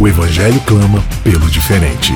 O 0.00 0.06
Evangelho 0.06 0.60
clama 0.60 1.02
pelo 1.24 1.50
diferente. 1.50 2.12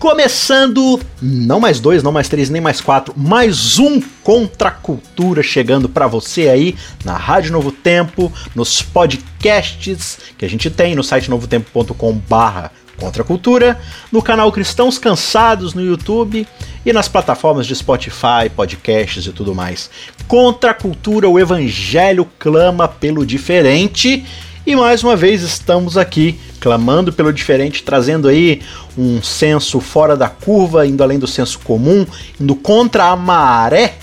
Começando, 0.00 0.98
não 1.22 1.60
mais 1.60 1.78
dois, 1.78 2.02
não 2.02 2.10
mais 2.10 2.28
três, 2.28 2.50
nem 2.50 2.60
mais 2.60 2.80
quatro, 2.80 3.14
mais 3.16 3.78
um 3.78 4.02
Contra 4.24 4.68
a 4.68 4.72
Cultura 4.72 5.44
chegando 5.44 5.88
para 5.88 6.08
você 6.08 6.48
aí 6.48 6.74
na 7.04 7.16
Rádio 7.16 7.52
Novo 7.52 7.70
Tempo, 7.70 8.32
nos 8.52 8.82
podcasts 8.82 10.18
que 10.36 10.44
a 10.44 10.48
gente 10.48 10.68
tem 10.68 10.96
no 10.96 11.04
site 11.04 11.30
novotempo.com/barra 11.30 12.72
Contra 13.02 13.24
a 13.24 13.26
Cultura, 13.26 13.80
no 14.12 14.22
canal 14.22 14.52
Cristãos 14.52 14.96
Cansados 14.96 15.74
no 15.74 15.82
YouTube 15.82 16.46
e 16.86 16.92
nas 16.92 17.08
plataformas 17.08 17.66
de 17.66 17.74
Spotify, 17.74 18.48
podcasts 18.54 19.26
e 19.26 19.32
tudo 19.32 19.56
mais. 19.56 19.90
Contra 20.28 20.70
a 20.70 20.74
Cultura, 20.74 21.28
o 21.28 21.36
Evangelho 21.36 22.24
clama 22.38 22.86
pelo 22.86 23.26
diferente. 23.26 24.24
E 24.64 24.76
mais 24.76 25.02
uma 25.02 25.16
vez 25.16 25.42
estamos 25.42 25.96
aqui 25.96 26.38
clamando 26.60 27.12
pelo 27.12 27.32
diferente, 27.32 27.82
trazendo 27.82 28.28
aí 28.28 28.62
um 28.96 29.20
senso 29.20 29.80
fora 29.80 30.16
da 30.16 30.28
curva, 30.28 30.86
indo 30.86 31.02
além 31.02 31.18
do 31.18 31.26
senso 31.26 31.58
comum, 31.58 32.06
indo 32.40 32.54
contra 32.54 33.06
a 33.06 33.16
maré 33.16 33.96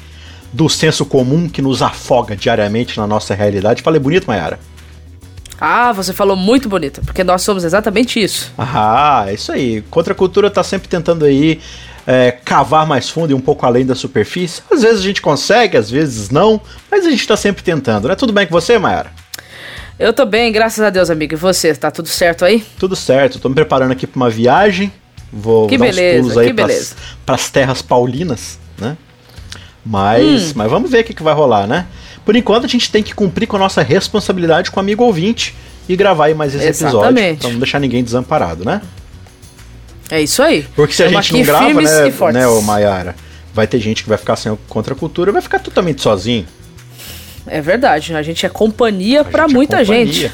do 0.51 0.67
senso 0.67 1.05
comum 1.05 1.47
que 1.47 1.61
nos 1.61 1.81
afoga 1.81 2.35
diariamente 2.35 2.97
na 2.97 3.07
nossa 3.07 3.33
realidade. 3.33 3.81
Falei 3.81 4.01
bonito, 4.01 4.27
Mayara? 4.27 4.59
Ah, 5.59 5.91
você 5.91 6.13
falou 6.13 6.35
muito 6.37 6.69
bonito, 6.69 7.01
porque 7.05 7.23
nós 7.23 7.41
somos 7.41 7.63
exatamente 7.63 8.21
isso. 8.21 8.51
Ah, 8.57 9.25
é 9.27 9.33
isso 9.33 9.51
aí. 9.51 9.81
Contra 9.89 10.13
a 10.13 10.15
cultura 10.15 10.49
tá 10.49 10.63
sempre 10.63 10.87
tentando 10.87 11.25
aí 11.25 11.59
é, 12.07 12.31
cavar 12.31 12.85
mais 12.87 13.09
fundo 13.09 13.31
e 13.31 13.33
um 13.33 13.41
pouco 13.41 13.65
além 13.65 13.85
da 13.85 13.93
superfície. 13.95 14.61
Às 14.71 14.81
vezes 14.81 14.99
a 14.99 15.03
gente 15.03 15.21
consegue, 15.21 15.75
às 15.77 15.89
vezes 15.91 16.29
não, 16.29 16.61
mas 16.89 17.05
a 17.05 17.09
gente 17.09 17.27
tá 17.27 17.35
sempre 17.35 17.63
tentando, 17.63 18.07
né? 18.07 18.15
Tudo 18.15 18.31
bem 18.31 18.47
com 18.47 18.51
você, 18.53 18.77
Mayara? 18.79 19.11
Eu 19.99 20.13
tô 20.13 20.25
bem, 20.25 20.49
graças 20.51 20.81
a 20.83 20.89
Deus, 20.89 21.09
amigo. 21.09 21.33
E 21.33 21.37
você, 21.37 21.75
tá 21.75 21.91
tudo 21.91 22.07
certo 22.07 22.45
aí? 22.45 22.63
Tudo 22.79 22.95
certo, 22.95 23.37
tô 23.37 23.49
me 23.49 23.55
preparando 23.55 23.91
aqui 23.91 24.07
pra 24.07 24.15
uma 24.17 24.29
viagem. 24.29 24.93
Vou 25.31 25.67
que 25.67 25.77
dar 25.77 25.85
beleza, 25.85 26.19
uns 26.27 26.33
pulos 26.33 26.37
aí. 26.47 26.53
Pras, 26.53 26.95
pras 27.25 27.49
terras 27.49 27.81
paulinas, 27.81 28.57
né? 28.77 28.97
Mas, 29.85 30.51
Hum. 30.51 30.53
mas 30.55 30.71
vamos 30.71 30.89
ver 30.89 31.01
o 31.01 31.03
que, 31.03 31.13
que 31.13 31.21
vai 31.23 31.33
rolar, 31.33 31.67
né? 31.67 31.85
Por 32.29 32.35
enquanto 32.35 32.65
a 32.65 32.67
gente 32.67 32.91
tem 32.91 33.01
que 33.01 33.11
cumprir 33.11 33.47
com 33.47 33.55
a 33.55 33.59
nossa 33.59 33.81
responsabilidade 33.81 34.69
com 34.69 34.79
o 34.79 34.81
amigo 34.81 35.03
ouvinte 35.03 35.55
e 35.87 35.95
gravar 35.95 36.25
aí 36.25 36.35
mais 36.35 36.53
esse 36.53 36.63
episódio. 36.63 36.99
Exatamente. 36.99 37.39
Pra 37.39 37.49
não 37.49 37.57
deixar 37.57 37.79
ninguém 37.79 38.03
desamparado, 38.03 38.63
né? 38.63 38.83
É 40.11 40.21
isso 40.21 40.43
aí. 40.43 40.61
Porque 40.75 40.93
se 40.93 41.01
a 41.01 41.07
Tamo 41.07 41.19
gente 41.23 41.33
não 41.33 41.41
grava, 41.41 41.81
né, 41.81 42.07
e 42.07 42.33
né, 42.33 42.47
ô 42.47 42.61
Mayara? 42.61 43.15
Vai 43.51 43.65
ter 43.65 43.79
gente 43.79 44.03
que 44.03 44.09
vai 44.09 44.15
ficar 44.15 44.35
sem 44.35 44.55
contra 44.67 44.93
a 44.93 44.95
cultura, 44.95 45.31
vai 45.31 45.41
ficar 45.41 45.57
totalmente 45.57 46.03
sozinho. 46.03 46.45
É 47.47 47.61
verdade, 47.61 48.13
a 48.13 48.21
gente 48.21 48.45
é 48.45 48.49
companhia 48.49 49.23
pra 49.23 49.47
gente 49.47 49.51
é 49.51 49.55
muita 49.55 49.77
companhia. 49.79 50.05
gente. 50.05 50.31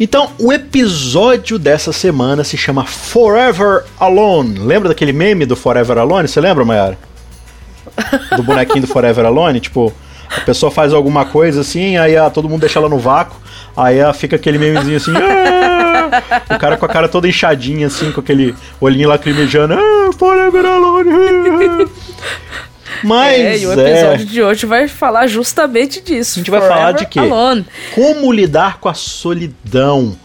Então, 0.00 0.32
o 0.36 0.52
episódio 0.52 1.60
dessa 1.60 1.92
semana 1.92 2.42
se 2.42 2.56
chama 2.56 2.84
Forever 2.84 3.84
Alone. 4.00 4.58
Lembra 4.58 4.88
daquele 4.88 5.12
meme 5.12 5.46
do 5.46 5.54
Forever 5.54 5.96
Alone? 5.96 6.26
Você 6.26 6.40
lembra, 6.40 6.64
Mayara? 6.64 6.98
Do 8.34 8.42
bonequinho 8.42 8.80
do 8.80 8.88
Forever 8.88 9.24
Alone? 9.24 9.60
Tipo, 9.60 9.94
a 10.36 10.40
pessoa 10.40 10.70
faz 10.70 10.92
alguma 10.92 11.24
coisa 11.24 11.60
assim, 11.60 11.96
aí 11.96 12.16
ah, 12.16 12.30
todo 12.30 12.48
mundo 12.48 12.60
deixa 12.60 12.78
ela 12.78 12.88
no 12.88 12.98
vácuo, 12.98 13.36
aí 13.76 14.00
ah, 14.00 14.12
fica 14.12 14.36
aquele 14.36 14.58
memezinho 14.58 14.96
assim. 14.96 15.12
"Ah!" 15.16 15.88
o 16.50 16.58
cara 16.58 16.76
com 16.76 16.86
a 16.86 16.88
cara 16.88 17.08
toda 17.08 17.28
inchadinha, 17.28 17.86
assim, 17.86 18.12
com 18.12 18.20
aquele 18.20 18.54
olhinho 18.80 19.08
lacrimejando. 19.08 19.74
Ah, 19.74 20.10
Forever 20.18 20.64
Alone. 20.64 21.88
Mas 23.04 23.40
é, 23.40 23.58
e 23.58 23.66
o 23.66 23.80
é, 23.80 23.90
episódio 23.90 24.26
de 24.26 24.42
hoje 24.42 24.66
vai 24.66 24.88
falar 24.88 25.26
justamente 25.26 26.00
disso. 26.00 26.38
A 26.38 26.40
gente 26.40 26.50
vai 26.50 26.60
falar 26.60 26.92
de 26.92 27.06
quê? 27.06 27.20
Alone. 27.20 27.64
Como 27.94 28.32
lidar 28.32 28.78
com 28.80 28.88
a 28.88 28.94
solidão. 28.94 30.16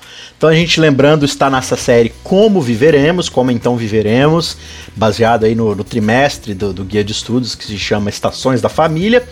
Então 0.44 0.52
a 0.52 0.56
gente 0.56 0.78
lembrando 0.78 1.24
está 1.24 1.50
nessa 1.50 1.78
série 1.78 2.12
Como 2.22 2.62
Viveremos, 2.62 3.30
Como 3.30 3.50
Então 3.50 3.78
Viveremos, 3.78 4.58
baseado 4.94 5.46
aí 5.46 5.56
no, 5.56 5.74
no 5.74 5.86
trimestre 5.86 6.54
do, 6.54 6.74
do 6.74 6.84
guia 6.84 7.02
de 7.02 7.14
estudos 7.14 7.56
que 7.56 7.64
se 7.64 7.78
chama 7.80 8.10
Estações 8.10 8.62
da 8.62 8.68
Família. 8.68 9.24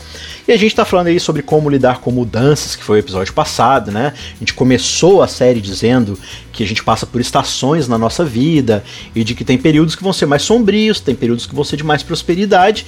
E 0.48 0.54
a 0.54 0.58
gente 0.58 0.72
está 0.72 0.86
falando 0.86 1.08
aí 1.08 1.20
sobre 1.20 1.42
como 1.42 1.70
lidar 1.70 2.00
com 2.00 2.12
mudanças, 2.12 2.78
que 2.78 2.84
foi 2.84 2.96
o 2.96 3.02
episódio 3.02 3.34
passado, 3.34 3.92
né? 3.92 4.14
A 4.16 4.40
gente 4.40 4.54
começou 4.54 5.22
a 5.22 5.28
série 5.28 5.60
dizendo 5.60 6.18
que 6.54 6.64
a 6.64 6.68
gente 6.68 6.82
passa 6.82 7.06
por 7.06 7.20
estações 7.20 7.90
na 7.90 7.98
nossa 7.98 8.24
vida 8.24 8.82
e 9.14 9.22
de 9.22 9.36
que 9.36 9.44
tem 9.44 9.58
períodos 9.58 9.96
que 9.96 10.04
vão 10.04 10.14
ser 10.14 10.26
mais 10.26 10.44
sombrios, 10.44 11.02
tem 11.02 11.14
períodos 11.14 11.46
que 11.46 11.54
vão 11.54 11.66
ser 11.66 11.76
de 11.76 11.84
mais 11.84 12.04
prosperidade. 12.04 12.86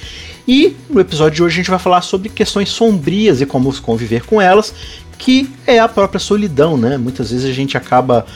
E 0.48 0.76
no 0.88 1.00
episódio 1.00 1.36
de 1.36 1.42
hoje 1.42 1.54
a 1.54 1.56
gente 1.56 1.70
vai 1.70 1.78
falar 1.78 2.00
sobre 2.02 2.28
questões 2.28 2.70
sombrias 2.70 3.40
e 3.40 3.46
como 3.46 3.74
conviver 3.80 4.24
com 4.24 4.40
elas, 4.40 4.74
que 5.18 5.50
é 5.66 5.78
a 5.78 5.88
própria 5.88 6.20
solidão, 6.20 6.76
né? 6.76 6.96
Muitas 6.96 7.30
vezes 7.30 7.48
a 7.48 7.52
gente 7.52 7.76
acaba 7.76 8.26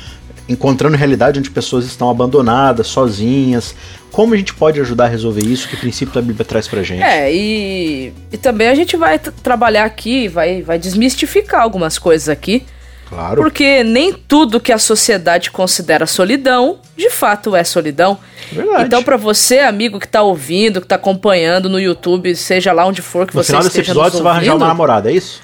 encontrando 0.49 0.97
realidade 0.97 1.39
onde 1.39 1.51
pessoas 1.51 1.85
estão 1.85 2.09
abandonadas, 2.09 2.87
sozinhas. 2.87 3.75
Como 4.11 4.33
a 4.33 4.37
gente 4.37 4.55
pode 4.55 4.81
ajudar 4.81 5.05
a 5.05 5.09
resolver 5.09 5.43
isso? 5.43 5.69
Que 5.69 5.77
princípio 5.77 6.19
a 6.19 6.23
Bíblia 6.23 6.45
traz 6.45 6.67
pra 6.67 6.83
gente? 6.83 7.03
É, 7.03 7.33
e, 7.33 8.13
e 8.33 8.37
também 8.39 8.69
a 8.69 8.75
gente 8.75 8.97
vai 8.97 9.19
trabalhar 9.19 9.85
aqui, 9.85 10.27
vai, 10.27 10.63
vai 10.63 10.79
desmistificar 10.79 11.61
algumas 11.61 11.99
coisas 11.99 12.29
aqui. 12.29 12.65
Claro. 13.09 13.43
Porque 13.43 13.83
nem 13.83 14.13
tudo 14.13 14.61
que 14.61 14.71
a 14.71 14.79
sociedade 14.79 15.51
considera 15.51 16.07
solidão, 16.07 16.79
de 16.97 17.09
fato 17.09 17.57
é 17.57 17.65
solidão. 17.65 18.19
Verdade. 18.53 18.85
Então, 18.85 19.03
pra 19.03 19.17
você, 19.17 19.61
amigo 19.61 19.99
que 19.99 20.07
tá 20.09 20.21
ouvindo, 20.23 20.81
que 20.81 20.87
tá 20.87 20.97
acompanhando 20.97 21.71
no 21.71 21.81
YouTube, 21.81 22.35
seja 22.37 22.71
lá 22.73 22.85
onde 22.87 23.01
for 23.01 23.27
que 23.27 23.35
no 23.35 23.43
você 23.43 23.49
final 23.49 23.63
desse 23.63 23.79
esteja 23.79 23.93
episódio 23.93 24.19
você 24.19 24.23
vai 24.23 24.33
arranjar 24.33 24.57
uma 24.57 24.67
namorada, 24.67 25.11
é 25.11 25.15
isso? 25.15 25.41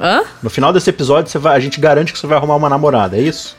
Hã? 0.00 0.22
No 0.42 0.50
final 0.50 0.72
desse 0.72 0.88
episódio 0.90 1.30
você 1.30 1.38
vai, 1.38 1.56
a 1.56 1.60
gente 1.60 1.80
garante 1.80 2.12
que 2.12 2.18
você 2.18 2.26
vai 2.26 2.38
arrumar 2.38 2.56
uma 2.56 2.68
namorada, 2.68 3.16
é 3.16 3.20
isso? 3.20 3.56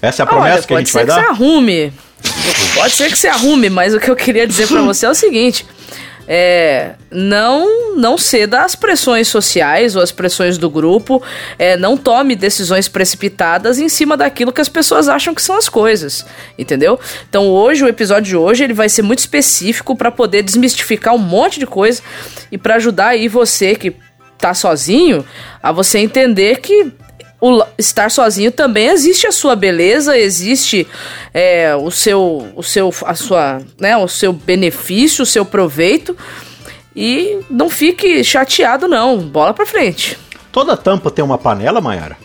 Essa 0.00 0.22
é 0.22 0.24
a 0.24 0.26
Olha, 0.26 0.34
promessa 0.34 0.66
que 0.66 0.72
a 0.72 0.76
pode 0.76 0.88
gente 0.88 0.92
ser 0.92 0.98
vai 0.98 1.04
que 1.04 1.10
dar? 1.10 1.36
você 1.36 1.42
arrume. 1.42 1.92
Pode 2.74 2.94
ser 2.94 3.10
que 3.10 3.18
você 3.18 3.28
arrume, 3.28 3.70
mas 3.70 3.94
o 3.94 4.00
que 4.00 4.10
eu 4.10 4.16
queria 4.16 4.46
dizer 4.46 4.66
pra 4.68 4.82
você 4.82 5.06
é 5.06 5.10
o 5.10 5.14
seguinte: 5.14 5.66
é, 6.26 6.94
não 7.10 7.96
não 7.96 8.16
ceda 8.16 8.62
às 8.62 8.74
pressões 8.74 9.28
sociais 9.28 9.94
ou 9.94 10.02
às 10.02 10.10
pressões 10.10 10.56
do 10.56 10.70
grupo, 10.70 11.22
é, 11.58 11.76
não 11.76 11.96
tome 11.96 12.34
decisões 12.34 12.88
precipitadas 12.88 13.78
em 13.78 13.88
cima 13.88 14.16
daquilo 14.16 14.52
que 14.52 14.60
as 14.60 14.68
pessoas 14.68 15.08
acham 15.08 15.34
que 15.34 15.42
são 15.42 15.56
as 15.56 15.68
coisas, 15.68 16.24
entendeu? 16.58 16.98
Então 17.28 17.46
hoje 17.48 17.84
o 17.84 17.88
episódio 17.88 18.30
de 18.30 18.36
hoje 18.36 18.64
ele 18.64 18.72
vai 18.74 18.88
ser 18.88 19.02
muito 19.02 19.18
específico 19.18 19.94
pra 19.94 20.10
poder 20.10 20.42
desmistificar 20.42 21.14
um 21.14 21.18
monte 21.18 21.58
de 21.60 21.66
coisa 21.66 22.02
e 22.50 22.56
pra 22.56 22.76
ajudar 22.76 23.08
aí 23.08 23.28
você 23.28 23.74
que 23.74 23.94
tá 24.42 24.54
sozinho 24.54 25.24
a 25.62 25.70
você 25.70 26.00
entender 26.00 26.60
que 26.60 26.92
o 27.40 27.64
estar 27.78 28.10
sozinho 28.10 28.50
também 28.50 28.88
existe 28.88 29.26
a 29.26 29.32
sua 29.32 29.54
beleza, 29.54 30.18
existe 30.18 30.86
é, 31.32 31.74
o 31.76 31.90
seu, 31.90 32.52
o 32.56 32.62
seu, 32.62 32.92
a 33.04 33.14
sua, 33.14 33.62
né, 33.80 33.96
o 33.96 34.08
seu 34.08 34.32
benefício, 34.32 35.22
o 35.22 35.26
seu 35.26 35.44
proveito 35.44 36.16
e 36.94 37.38
não 37.48 37.70
fique 37.70 38.22
chateado 38.24 38.88
não, 38.88 39.18
bola 39.18 39.54
pra 39.54 39.64
frente. 39.64 40.18
Toda 40.50 40.76
tampa 40.76 41.10
tem 41.10 41.24
uma 41.24 41.38
panela, 41.38 41.80
Mayara? 41.80 42.16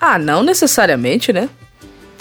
Ah, 0.00 0.18
não 0.18 0.42
necessariamente, 0.42 1.32
né? 1.32 1.48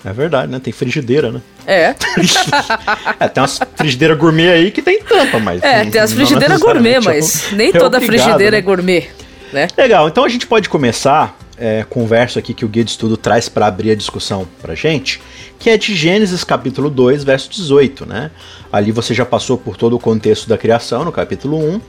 É 0.06 0.12
verdade, 0.12 0.52
né? 0.52 0.60
Tem 0.60 0.74
frigideira, 0.74 1.32
né? 1.32 1.42
É, 1.66 1.96
É, 3.20 3.28
tem 3.28 3.42
umas 3.42 3.60
frigideiras 3.76 4.18
gourmet 4.18 4.50
aí 4.50 4.72
que 4.72 4.82
tem 4.82 5.02
tampa, 5.02 5.40
mas. 5.40 5.62
é, 5.64 5.84
não- 5.84 5.92
tem 5.92 6.02
as 6.02 6.12
frigideiras 6.14 6.60
gourmet, 6.62 7.00
mas 7.00 7.52
é- 7.52 7.56
nem 7.56 7.70
é 7.70 7.72
toda 7.72 7.98
obrigado, 7.98 8.24
frigideira 8.24 8.52
né? 8.52 8.58
é 8.58 8.62
gourmet, 8.62 9.10
né? 9.54 9.68
Legal, 9.78 10.08
então 10.08 10.24
a 10.26 10.30
gente 10.30 10.46
pode 10.46 10.68
começar 10.68 11.38
é, 11.58 11.86
com 11.90 12.06
verso 12.06 12.38
aqui 12.40 12.54
que 12.54 12.66
o 12.66 12.68
Guia 12.68 12.84
de 12.84 12.92
Estudo 12.92 13.16
traz 13.16 13.48
para 13.48 13.68
abrir 13.68 13.92
a 13.92 13.96
discussão 13.96 14.46
pra 14.62 14.76
gente, 14.76 15.22
que 15.60 15.70
é 15.70 15.78
de 15.78 15.96
Gênesis 15.96 16.44
capítulo 16.44 16.90
2, 16.90 17.24
verso 17.24 17.50
18, 17.50 18.06
né? 18.06 18.32
Ali 18.72 18.92
você 18.92 19.14
já 19.14 19.26
passou 19.26 19.58
por 19.58 19.78
todo 19.78 19.96
o 19.96 20.00
contexto 20.00 20.50
da 20.50 20.58
criação, 20.58 21.06
no 21.06 21.12
capítulo 21.12 21.58
1. 21.58 21.80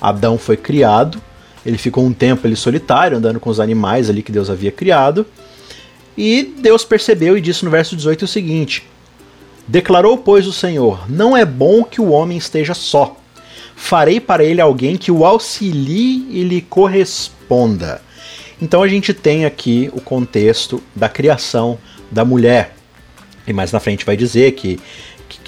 Adão 0.00 0.38
foi 0.38 0.56
criado, 0.56 1.20
ele 1.66 1.76
ficou 1.76 2.06
um 2.06 2.12
tempo 2.12 2.46
ali 2.46 2.56
solitário, 2.56 3.18
andando 3.18 3.38
com 3.38 3.50
os 3.50 3.60
animais 3.60 4.08
ali 4.08 4.22
que 4.22 4.32
Deus 4.32 4.48
havia 4.48 4.72
criado. 4.72 5.26
E 6.22 6.42
Deus 6.42 6.84
percebeu 6.84 7.38
e 7.38 7.40
disse 7.40 7.64
no 7.64 7.70
verso 7.70 7.96
18 7.96 8.26
o 8.26 8.28
seguinte: 8.28 8.86
Declarou, 9.66 10.18
pois, 10.18 10.46
o 10.46 10.52
Senhor: 10.52 11.10
Não 11.10 11.34
é 11.34 11.46
bom 11.46 11.82
que 11.82 11.98
o 11.98 12.10
homem 12.10 12.36
esteja 12.36 12.74
só. 12.74 13.16
farei 13.74 14.20
para 14.20 14.44
ele 14.44 14.60
alguém 14.60 14.98
que 14.98 15.10
o 15.10 15.24
auxilie 15.24 16.26
e 16.28 16.44
lhe 16.44 16.60
corresponda. 16.60 18.02
Então 18.60 18.82
a 18.82 18.88
gente 18.88 19.14
tem 19.14 19.46
aqui 19.46 19.88
o 19.94 20.00
contexto 20.02 20.82
da 20.94 21.08
criação 21.08 21.78
da 22.10 22.22
mulher. 22.22 22.76
E 23.46 23.52
mais 23.54 23.72
na 23.72 23.80
frente 23.80 24.04
vai 24.04 24.14
dizer 24.14 24.52
que 24.52 24.78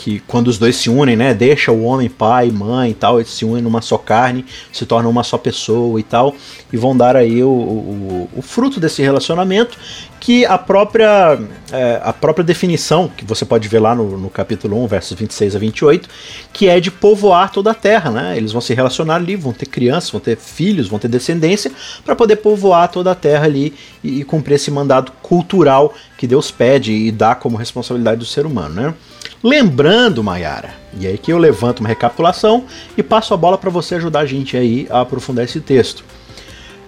que 0.02 0.19
quando 0.26 0.49
os 0.49 0.58
dois 0.58 0.75
se 0.75 0.90
unem, 0.90 1.14
né, 1.14 1.32
deixa 1.32 1.70
o 1.70 1.84
homem 1.84 2.08
pai, 2.08 2.50
mãe 2.50 2.90
e 2.90 2.94
tal, 2.94 3.20
eles 3.20 3.31
se 3.31 3.44
unem 3.44 3.62
numa 3.62 3.81
só 3.81 3.96
carne, 3.96 4.44
se 4.72 4.84
tornam 4.84 5.08
uma 5.08 5.22
só 5.22 5.38
pessoa 5.38 6.00
e 6.00 6.02
tal, 6.02 6.34
e 6.72 6.76
vão 6.76 6.96
dar 6.96 7.14
aí 7.14 7.40
o, 7.44 7.49
o, 7.49 8.28
o 8.37 8.43
fruto 8.43 8.81
desse 8.81 9.00
relacionamento 9.00 9.78
que 10.19 10.44
a 10.44 10.58
própria, 10.58 11.38
é, 11.70 12.00
a 12.02 12.12
própria 12.12 12.44
definição, 12.44 13.08
que 13.08 13.25
você 13.25 13.44
pode 13.44 13.69
ver 13.69 13.78
lá 13.78 13.94
no, 13.94 14.19
no 14.19 14.28
capítulo 14.28 14.82
1, 14.82 14.87
versos 14.88 15.16
26 15.16 15.54
a 15.54 15.58
28, 15.60 16.08
que 16.52 16.69
é 16.69 16.81
de 16.81 16.90
povoar 16.90 17.52
toda 17.52 17.70
a 17.70 17.75
terra, 17.75 18.10
né? 18.10 18.37
Eles 18.37 18.50
vão 18.50 18.60
se 18.60 18.75
relacionar 18.75 19.16
ali, 19.16 19.37
vão 19.37 19.52
ter 19.52 19.66
crianças, 19.66 20.10
vão 20.10 20.20
ter 20.20 20.37
filhos, 20.37 20.88
vão 20.88 20.99
ter 20.99 21.08
descendência, 21.08 21.70
para 22.04 22.16
poder 22.16 22.37
povoar 22.37 22.88
toda 22.88 23.12
a 23.12 23.14
terra 23.14 23.44
ali 23.44 23.75
e, 24.02 24.20
e 24.20 24.25
cumprir 24.25 24.54
esse 24.54 24.70
mandado 24.70 25.12
cultural 25.22 25.94
que 26.19 26.26
Deus 26.26 26.50
pede 26.50 26.93
e 26.93 27.12
dá 27.12 27.37
como 27.37 27.56
responsabilidade 27.56 28.19
do 28.19 28.26
ser 28.26 28.46
humano, 28.46 28.75
né? 28.75 28.94
Lembrando, 29.42 30.22
Mayara, 30.22 30.74
e 30.98 31.06
aí 31.06 31.19
que 31.19 31.32
eu 31.32 31.38
levanto 31.38 31.80
uma 31.80 31.88
recapitulação 31.88 32.64
e 32.96 33.02
passo 33.02 33.34
a 33.34 33.36
bola 33.36 33.58
para 33.58 33.70
você 33.70 33.96
ajudar 33.96 34.20
a 34.20 34.26
gente 34.26 34.56
aí 34.56 34.86
a 34.88 35.00
aprofundar 35.00 35.44
esse 35.44 35.60
texto. 35.60 36.04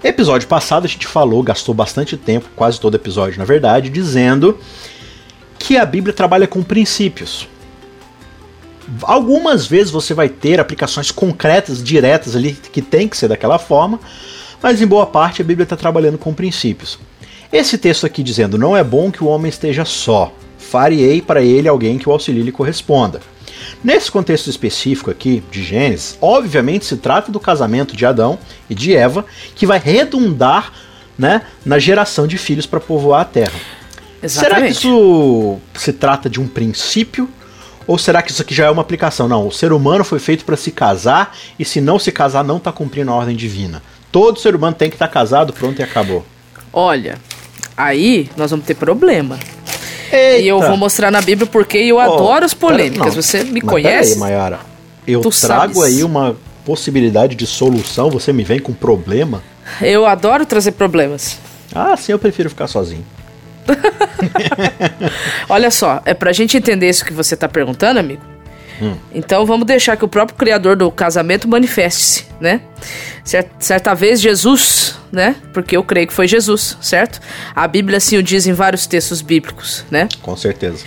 Episódio 0.03 0.47
passado 0.47 0.85
a 0.85 0.89
gente 0.89 1.07
falou, 1.07 1.43
gastou 1.43 1.75
bastante 1.75 2.17
tempo, 2.17 2.49
quase 2.55 2.79
todo 2.79 2.95
episódio 2.95 3.39
na 3.39 3.45
verdade, 3.45 3.89
dizendo 3.89 4.59
que 5.59 5.77
a 5.77 5.87
Bíblia 5.87 6.13
trabalha 6.13 6.47
com 6.47 6.63
princípios. 6.63 7.49
Algumas 9.03 9.67
vezes 9.67 9.91
você 9.91 10.13
vai 10.13 10.29
ter 10.29 10.61
aplicações 10.61 11.11
concretas, 11.11 11.83
diretas 11.83 12.37
ali, 12.37 12.53
que 12.53 12.83
tem 12.83 13.09
que 13.09 13.17
ser 13.17 13.29
daquela 13.29 13.59
forma, 13.59 13.99
mas 14.63 14.81
em 14.81 14.87
boa 14.87 15.07
parte 15.07 15.41
a 15.41 15.45
Bíblia 15.45 15.65
está 15.65 15.77
trabalhando 15.77 16.19
com 16.19 16.35
princípios. 16.35 16.99
Esse 17.51 17.79
texto 17.79 18.05
aqui 18.05 18.23
dizendo: 18.23 18.59
Não 18.59 18.77
é 18.77 18.85
bom 18.85 19.11
que 19.11 19.25
o 19.25 19.27
homem 19.27 19.49
esteja 19.49 19.85
só 19.85 20.33
farei 20.75 21.23
para 21.23 21.41
ele 21.41 21.69
alguém 21.69 21.99
que 21.99 22.09
o 22.09 22.13
auxilie 22.13 22.43
lhe 22.43 22.51
corresponda. 22.51 23.21
Nesse 23.83 24.11
contexto 24.11 24.51
específico 24.51 25.09
aqui 25.09 25.41
de 25.49 25.63
Gênesis, 25.63 26.19
obviamente 26.21 26.85
se 26.85 26.97
trata 26.97 27.31
do 27.31 27.39
casamento 27.39 27.97
de 27.97 28.05
Adão 28.05 28.37
e 28.69 28.75
de 28.75 28.93
Eva, 28.93 29.25
que 29.55 29.67
vai 29.67 29.79
redundar 29.79 30.73
né, 31.17 31.43
na 31.65 31.79
geração 31.79 32.27
de 32.27 32.37
filhos 32.37 32.67
para 32.67 32.81
povoar 32.81 33.21
a 33.21 33.25
terra. 33.25 33.53
Exatamente. 34.21 34.57
Será 34.57 34.67
que 34.67 34.73
isso 34.73 35.59
se 35.75 35.93
trata 35.93 36.29
de 36.29 36.41
um 36.41 36.49
princípio? 36.49 37.29
Ou 37.87 37.97
será 37.97 38.21
que 38.21 38.33
isso 38.33 38.43
aqui 38.43 38.53
já 38.53 38.65
é 38.65 38.71
uma 38.71 38.83
aplicação? 38.83 39.29
Não, 39.29 39.47
o 39.47 39.53
ser 39.53 39.73
humano 39.73 40.03
foi 40.03 40.19
feito 40.19 40.45
para 40.45 40.57
se 40.57 40.73
casar 40.73 41.37
e 41.57 41.65
se 41.65 41.81
não 41.81 42.01
se 42.01 42.11
casar 42.11 42.43
não 42.43 42.57
está 42.57 42.73
cumprindo 42.73 43.13
a 43.13 43.15
ordem 43.15 43.37
divina. 43.37 43.81
Todo 44.11 44.41
ser 44.41 44.57
humano 44.57 44.75
tem 44.75 44.91
que 44.91 44.97
estar 44.97 45.07
tá 45.07 45.13
casado, 45.13 45.53
pronto 45.53 45.79
e 45.79 45.85
acabou. 45.85 46.27
Olha, 46.73 47.17
aí 47.77 48.29
nós 48.37 48.51
vamos 48.51 48.67
ter 48.67 48.75
problema. 48.75 49.39
Eita. 50.15 50.43
E 50.43 50.49
eu 50.49 50.61
vou 50.61 50.77
mostrar 50.77 51.11
na 51.11 51.21
Bíblia 51.21 51.47
porque 51.47 51.79
eu 51.79 51.97
oh, 51.97 52.01
adoro 52.01 52.45
as 52.45 52.55
polêmicas. 52.55 53.15
Pera, 53.15 53.23
você 53.23 53.45
me 53.45 53.61
conhece? 53.61 54.11
Peraí, 54.11 54.21
Mayara. 54.21 54.61
Eu 55.07 55.21
tu 55.21 55.31
trago 55.31 55.75
sabes. 55.75 55.83
aí 55.83 56.05
uma 56.05 56.37
possibilidade 56.65 57.35
de 57.35 57.47
solução, 57.47 58.09
você 58.11 58.33
me 58.33 58.43
vem 58.43 58.59
com 58.59 58.73
problema? 58.73 59.43
Eu 59.83 60.07
adoro 60.07 60.47
trazer 60.47 60.73
problemas. 60.73 61.39
Ah, 61.75 61.97
sim, 61.97 62.13
eu 62.13 62.19
prefiro 62.19 62.49
ficar 62.49 62.67
sozinho. 62.67 63.05
Olha 65.49 65.71
só, 65.71 66.01
é 66.05 66.15
pra 66.15 66.33
gente 66.33 66.57
entender 66.57 66.89
isso 66.89 67.05
que 67.05 67.13
você 67.13 67.37
tá 67.37 67.49
perguntando, 67.49 67.99
amigo. 67.99 68.34
Hum. 68.81 68.97
Então 69.13 69.47
vamos 69.47 69.67
deixar 69.67 69.97
que 69.97 70.05
o 70.05 70.09
próprio 70.09 70.37
criador 70.37 70.77
do 70.77 70.91
casamento 70.91 71.49
manifeste-se, 71.49 72.27
né? 72.41 72.61
Certa 73.59 73.95
vez 73.95 74.21
Jesus, 74.21 74.99
né? 75.13 75.37
Porque 75.53 75.77
eu 75.77 75.83
creio 75.83 76.07
que 76.07 76.13
foi 76.13 76.27
Jesus, 76.27 76.77
certo? 76.81 77.21
A 77.55 77.67
Bíblia 77.67 77.99
assim 77.99 78.17
o 78.17 78.23
diz 78.23 78.47
em 78.47 78.53
vários 78.53 78.87
textos 78.87 79.21
bíblicos, 79.21 79.85
né? 79.91 80.09
Com 80.21 80.37
certeza. 80.37 80.85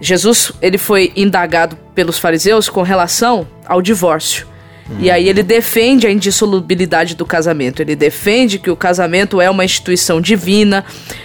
Jesus, 0.00 0.52
ele 0.60 0.78
foi 0.78 1.12
indagado 1.16 1.76
pelos 1.94 2.18
fariseus 2.18 2.68
com 2.68 2.82
relação 2.82 3.46
ao 3.66 3.80
divórcio. 3.80 4.46
E 4.98 5.10
aí 5.10 5.28
ele 5.28 5.42
defende 5.42 6.06
a 6.06 6.10
indissolubilidade 6.10 7.14
do 7.14 7.26
casamento. 7.26 7.82
Ele 7.82 7.94
defende 7.94 8.58
que 8.58 8.70
o 8.70 8.76
casamento 8.76 9.40
é 9.40 9.50
uma 9.50 9.64
instituição 9.64 10.20
divina, 10.20 10.84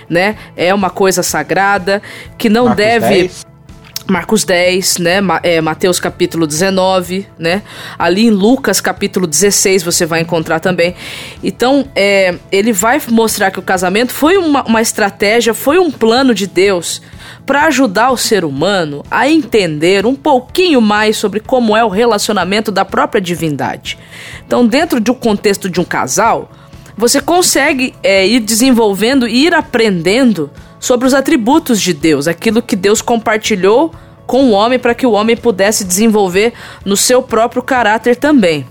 né? 0.10 0.36
É 0.58 0.74
uma 0.74 0.90
coisa 0.90 1.24
sagrada 1.24 2.02
que 2.38 2.50
não 2.50 2.66
Marcos 2.66 2.86
deve 2.86 3.08
10. 3.08 3.46
Marcos 4.08 4.44
10, 4.44 4.98
né? 4.98 5.20
É, 5.44 5.62
Mateus 5.62 6.00
capítulo 6.00 6.46
19, 6.46 7.26
né? 7.40 7.62
Ali 7.98 8.28
em 8.28 8.30
Lucas 8.30 8.82
capítulo 8.82 9.26
16 9.26 9.82
você 9.82 10.06
vai 10.06 10.22
encontrar 10.22 10.60
também. 10.60 10.94
Então, 11.42 11.88
é, 11.96 12.36
ele 12.52 12.74
vai 12.74 13.02
mostrar 13.10 13.50
que 13.52 13.60
o 13.60 13.64
casamento 13.64 14.12
foi 14.12 14.38
uma, 14.38 14.64
uma 14.64 14.82
estratégia, 14.82 15.54
foi 15.54 15.80
um 15.80 15.90
plano 15.90 16.36
de 16.36 16.48
Deus 16.48 17.02
para 17.46 17.66
ajudar 17.66 18.12
o 18.12 18.18
ser 18.18 18.44
humano 18.44 19.04
a 19.10 19.30
entender 19.30 20.06
um 20.06 20.16
pouquinho 20.16 20.82
mais 20.82 21.16
sobre 21.16 21.40
como 21.40 21.76
é 21.76 21.84
o 21.84 21.90
relacionamento 21.90 22.72
da 22.72 22.84
própria 22.84 23.22
divindade. 23.22 23.98
Então, 24.46 24.68
dentro 24.68 25.00
de 25.00 25.12
um 25.12 25.16
contexto 25.16 25.70
de 25.70 25.80
um 25.80 25.86
casal, 25.86 26.52
você 26.98 27.20
consegue 27.20 27.94
é, 28.04 28.28
ir 28.28 28.40
desenvolvendo 28.40 29.28
e 29.28 29.46
ir 29.46 29.54
aprendendo 29.54 30.52
sobre 30.84 31.08
os 31.08 31.14
atributos 31.14 31.82
de 31.82 31.94
Deus, 31.94 32.28
aquilo 32.28 32.62
que 32.62 32.76
Deus 32.76 33.02
compartilhou 33.02 33.94
com 34.28 34.50
o 34.50 34.52
homem 34.52 34.78
para 34.78 34.94
que 34.94 35.06
o 35.06 35.14
homem 35.14 35.38
pudesse 35.38 35.86
desenvolver 35.86 36.52
no 36.84 36.98
seu 36.98 37.24
próprio 37.24 37.64
caráter 37.64 38.18
também. 38.18 38.68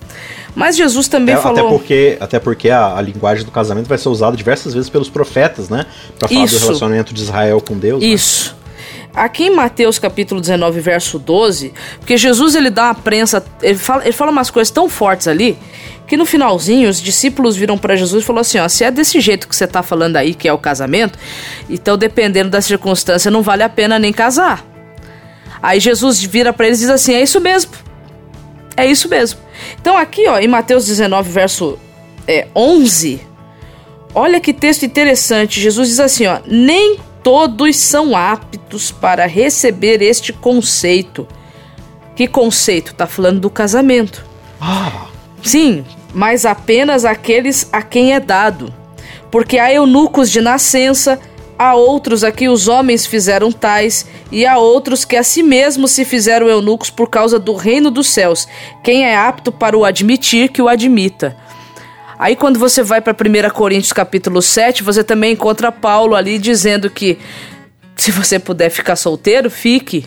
Mas 0.55 0.77
Jesus 0.77 1.09
também 1.09 1.35
até, 1.35 1.43
falou. 1.43 1.61
Até 1.61 1.69
porque, 1.71 2.19
até 2.21 2.39
porque 2.39 2.69
a, 2.69 2.99
a, 2.99 3.01
linguagem 3.01 3.47
do 3.47 3.51
casamento 3.51 3.89
vai 3.89 3.97
ser 3.97 4.11
usada 4.11 4.37
diversas 4.37 4.75
vezes 4.75 4.91
pelos 4.91 5.09
profetas, 5.09 5.71
né? 5.71 5.87
Para 6.19 6.29
falar 6.29 6.45
Isso. 6.45 6.59
do 6.59 6.61
relacionamento 6.61 7.15
de 7.15 7.23
Israel 7.23 7.63
com 7.67 7.79
Deus. 7.79 8.03
Né? 8.03 8.09
Isso. 8.09 8.51
Né? 8.51 8.62
Aqui 9.15 9.45
em 9.45 9.55
Mateus 9.55 9.99
capítulo 9.99 10.41
19, 10.41 10.81
verso 10.81 11.19
12, 11.19 11.75
porque 11.99 12.17
Jesus 12.17 12.55
ele 12.55 12.71
dá 12.71 12.85
uma 12.85 12.95
prensa, 12.95 13.45
ele 13.61 13.79
fala, 13.79 14.03
ele 14.05 14.13
fala 14.13 14.31
umas 14.31 14.49
coisas 14.49 14.71
tão 14.71 14.89
fortes 14.89 15.29
ali, 15.29 15.59
que 16.07 16.17
no 16.17 16.25
finalzinho 16.25 16.89
os 16.89 17.01
discípulos 17.01 17.55
viram 17.55 17.77
para 17.77 17.95
Jesus 17.95 18.23
e 18.23 18.27
falou 18.27 18.41
assim: 18.41 18.59
ó, 18.59 18.67
se 18.69 18.85
é 18.85 18.91
desse 18.91 19.21
jeito 19.21 19.47
que 19.47 19.55
você 19.55 19.67
tá 19.67 19.83
falando 19.83 20.17
aí, 20.17 20.33
que 20.33 20.49
é 20.49 20.53
o 20.53 20.57
casamento, 20.57 21.19
então 21.69 21.99
dependendo 21.99 22.49
da 22.49 22.63
circunstância 22.63 23.31
não 23.31 23.43
vale 23.43 23.63
a 23.63 23.69
pena 23.69 23.99
nem 23.99 24.13
casar. 24.15 24.65
Aí 25.63 25.79
Jesus 25.79 26.23
vira 26.23 26.53
para 26.53 26.67
eles 26.67 26.79
e 26.79 26.83
diz 26.83 26.91
assim: 26.91 27.15
é 27.15 27.23
isso 27.23 27.39
mesmo. 27.39 27.73
É 28.77 28.87
isso 28.87 29.11
mesmo. 29.11 29.39
Então 29.79 29.97
aqui, 29.97 30.27
ó, 30.27 30.39
em 30.39 30.49
Mateus 30.49 30.87
19, 30.87 31.31
verso 31.31 31.79
é, 32.27 32.49
11, 32.57 33.21
olha 34.15 34.41
que 34.41 34.55
texto 34.55 34.85
interessante. 34.85 35.61
Jesus 35.61 35.89
diz 35.89 36.01
assim, 36.01 36.27
ó: 36.27 36.41
nem 36.47 36.99
todos 37.23 37.77
são 37.77 38.17
aptos 38.17 38.91
para 38.91 39.27
receber 39.27 40.03
este 40.03 40.33
conceito. 40.33 41.27
Que 42.15 42.27
conceito? 42.27 42.95
Tá 42.95 43.07
falando 43.07 43.41
do 43.41 43.51
casamento. 43.51 44.25
Ah. 44.61 45.07
Sim, 45.43 45.85
mas 46.15 46.45
apenas 46.45 47.05
aqueles 47.05 47.69
a 47.73 47.83
quem 47.83 48.13
é 48.13 48.21
dado. 48.21 48.73
Porque 49.31 49.59
há 49.59 49.73
eunucos 49.73 50.31
de 50.31 50.41
nascença, 50.41 51.19
há 51.59 51.75
outros 51.75 52.23
a 52.23 52.31
que 52.31 52.49
os 52.49 52.69
homens 52.69 53.07
fizeram 53.07 53.51
tais, 53.51 54.07
e 54.31 54.47
há 54.47 54.59
outros 54.59 55.05
que 55.05 55.17
a 55.17 55.23
si 55.23 55.43
mesmos 55.43 55.93
se 55.93 56.05
fizeram 56.05 56.49
eunucos 56.49 56.91
por 56.91 57.09
causa 57.09 57.39
do 57.39 57.55
reino 57.55 57.91
dos 57.91 58.09
céus. 58.09 58.47
Quem 58.83 59.05
é 59.05 59.17
apto 59.17 59.51
para 59.51 59.77
o 59.77 59.85
admitir, 59.85 60.51
que 60.51 60.61
o 60.61 60.69
admita. 60.69 61.37
Aí 62.23 62.37
quando 62.37 62.57
você 62.57 62.85
vai 62.85 63.01
para 63.01 63.13
1 63.13 63.51
Coríntios 63.51 63.93
capítulo 63.93 64.41
7, 64.41 64.85
você 64.85 65.03
também 65.03 65.33
encontra 65.33 65.73
Paulo 65.73 66.15
ali 66.15 66.39
dizendo 66.39 66.89
que 66.89 67.19
se 67.97 68.13
você 68.13 68.39
puder 68.39 68.71
ficar 68.71 68.95
solteiro, 68.95 69.51
fique. 69.51 70.07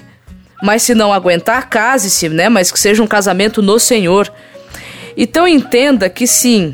Mas 0.63 0.83
se 0.83 0.95
não 0.95 1.11
aguentar, 1.11 1.69
case-se, 1.69 2.29
né? 2.29 2.47
Mas 2.47 2.71
que 2.71 2.79
seja 2.79 3.03
um 3.03 3.07
casamento 3.07 3.61
no 3.61 3.77
Senhor. 3.77 4.31
Então 5.17 5.45
entenda 5.45 6.07
que 6.07 6.25
sim, 6.25 6.73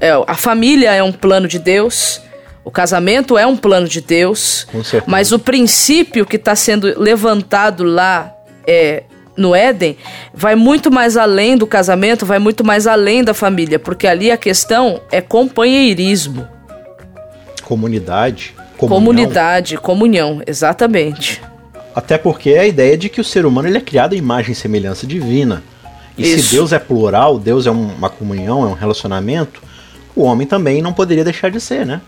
é, 0.00 0.08
a 0.26 0.34
família 0.34 0.94
é 0.94 1.02
um 1.02 1.12
plano 1.12 1.46
de 1.46 1.58
Deus, 1.58 2.22
o 2.64 2.70
casamento 2.70 3.36
é 3.36 3.46
um 3.46 3.58
plano 3.58 3.86
de 3.86 4.00
Deus, 4.00 4.66
mas 5.06 5.32
o 5.32 5.38
princípio 5.38 6.24
que 6.24 6.36
está 6.36 6.56
sendo 6.56 6.98
levantado 6.98 7.84
lá 7.84 8.34
é, 8.66 9.02
no 9.38 9.54
Éden 9.54 9.96
vai 10.34 10.54
muito 10.54 10.90
mais 10.90 11.16
além 11.16 11.56
do 11.56 11.66
casamento, 11.66 12.26
vai 12.26 12.38
muito 12.38 12.64
mais 12.64 12.86
além 12.86 13.24
da 13.24 13.32
família, 13.32 13.78
porque 13.78 14.06
ali 14.06 14.30
a 14.30 14.36
questão 14.36 15.00
é 15.10 15.20
companheirismo. 15.20 16.46
Comunidade. 17.62 18.54
Comunhão. 18.76 19.00
Comunidade, 19.00 19.76
comunhão, 19.76 20.42
exatamente. 20.46 21.40
Até 21.94 22.16
porque 22.16 22.50
é 22.50 22.60
a 22.60 22.66
ideia 22.66 22.96
de 22.96 23.08
que 23.08 23.20
o 23.20 23.24
ser 23.24 23.44
humano 23.44 23.68
ele 23.68 23.78
é 23.78 23.80
criado 23.80 24.14
em 24.14 24.18
imagem 24.18 24.52
e 24.52 24.54
semelhança 24.54 25.06
divina. 25.06 25.62
E 26.16 26.22
Isso. 26.22 26.48
se 26.48 26.54
Deus 26.54 26.72
é 26.72 26.78
plural, 26.78 27.38
Deus 27.38 27.66
é 27.66 27.70
uma 27.70 28.08
comunhão, 28.08 28.62
é 28.64 28.66
um 28.66 28.74
relacionamento, 28.74 29.62
o 30.14 30.22
homem 30.22 30.46
também 30.46 30.82
não 30.82 30.92
poderia 30.92 31.24
deixar 31.24 31.50
de 31.50 31.60
ser, 31.60 31.86
né? 31.86 32.00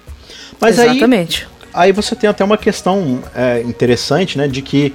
Mas 0.60 0.78
Exatamente. 0.78 1.48
Aí, 1.72 1.86
aí 1.86 1.92
você 1.92 2.14
tem 2.14 2.28
até 2.28 2.44
uma 2.44 2.58
questão 2.58 3.20
é, 3.34 3.62
interessante, 3.62 4.36
né? 4.36 4.48
De 4.48 4.62
que 4.62 4.92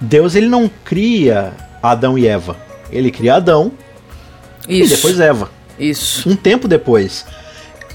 Deus 0.00 0.34
ele 0.34 0.48
não 0.48 0.70
cria 0.84 1.52
Adão 1.82 2.18
e 2.18 2.26
Eva. 2.26 2.56
Ele 2.90 3.10
cria 3.10 3.36
Adão 3.36 3.72
Isso. 4.68 4.92
E 4.92 4.96
depois 4.96 5.20
Eva. 5.20 5.50
Isso. 5.78 6.28
Um 6.28 6.36
tempo 6.36 6.66
depois. 6.68 7.26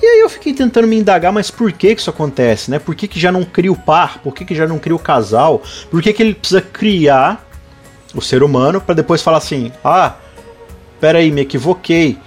E 0.01 0.05
aí 0.05 0.19
eu 0.21 0.29
fiquei 0.29 0.53
tentando 0.53 0.88
me 0.88 0.97
indagar, 0.97 1.31
mas 1.31 1.51
por 1.51 1.71
que 1.71 1.93
que 1.93 2.01
isso 2.01 2.09
acontece, 2.09 2.71
né? 2.71 2.79
Por 2.79 2.95
que 2.95 3.07
que 3.07 3.19
já 3.19 3.31
não 3.31 3.43
cria 3.43 3.71
o 3.71 3.75
par? 3.75 4.17
Por 4.19 4.33
que 4.33 4.43
que 4.43 4.55
já 4.55 4.67
não 4.67 4.79
cria 4.79 4.95
o 4.95 5.00
casal? 5.00 5.61
Por 5.91 6.01
que 6.01 6.11
que 6.11 6.23
ele 6.23 6.33
precisa 6.33 6.61
criar 6.61 7.47
o 8.15 8.21
ser 8.21 8.41
humano 8.41 8.81
para 8.81 8.95
depois 8.95 9.21
falar 9.21 9.38
assim: 9.38 9.71
"Ah, 9.83 10.15
peraí, 11.00 11.31
me 11.31 11.41
equivoquei. 11.41 12.17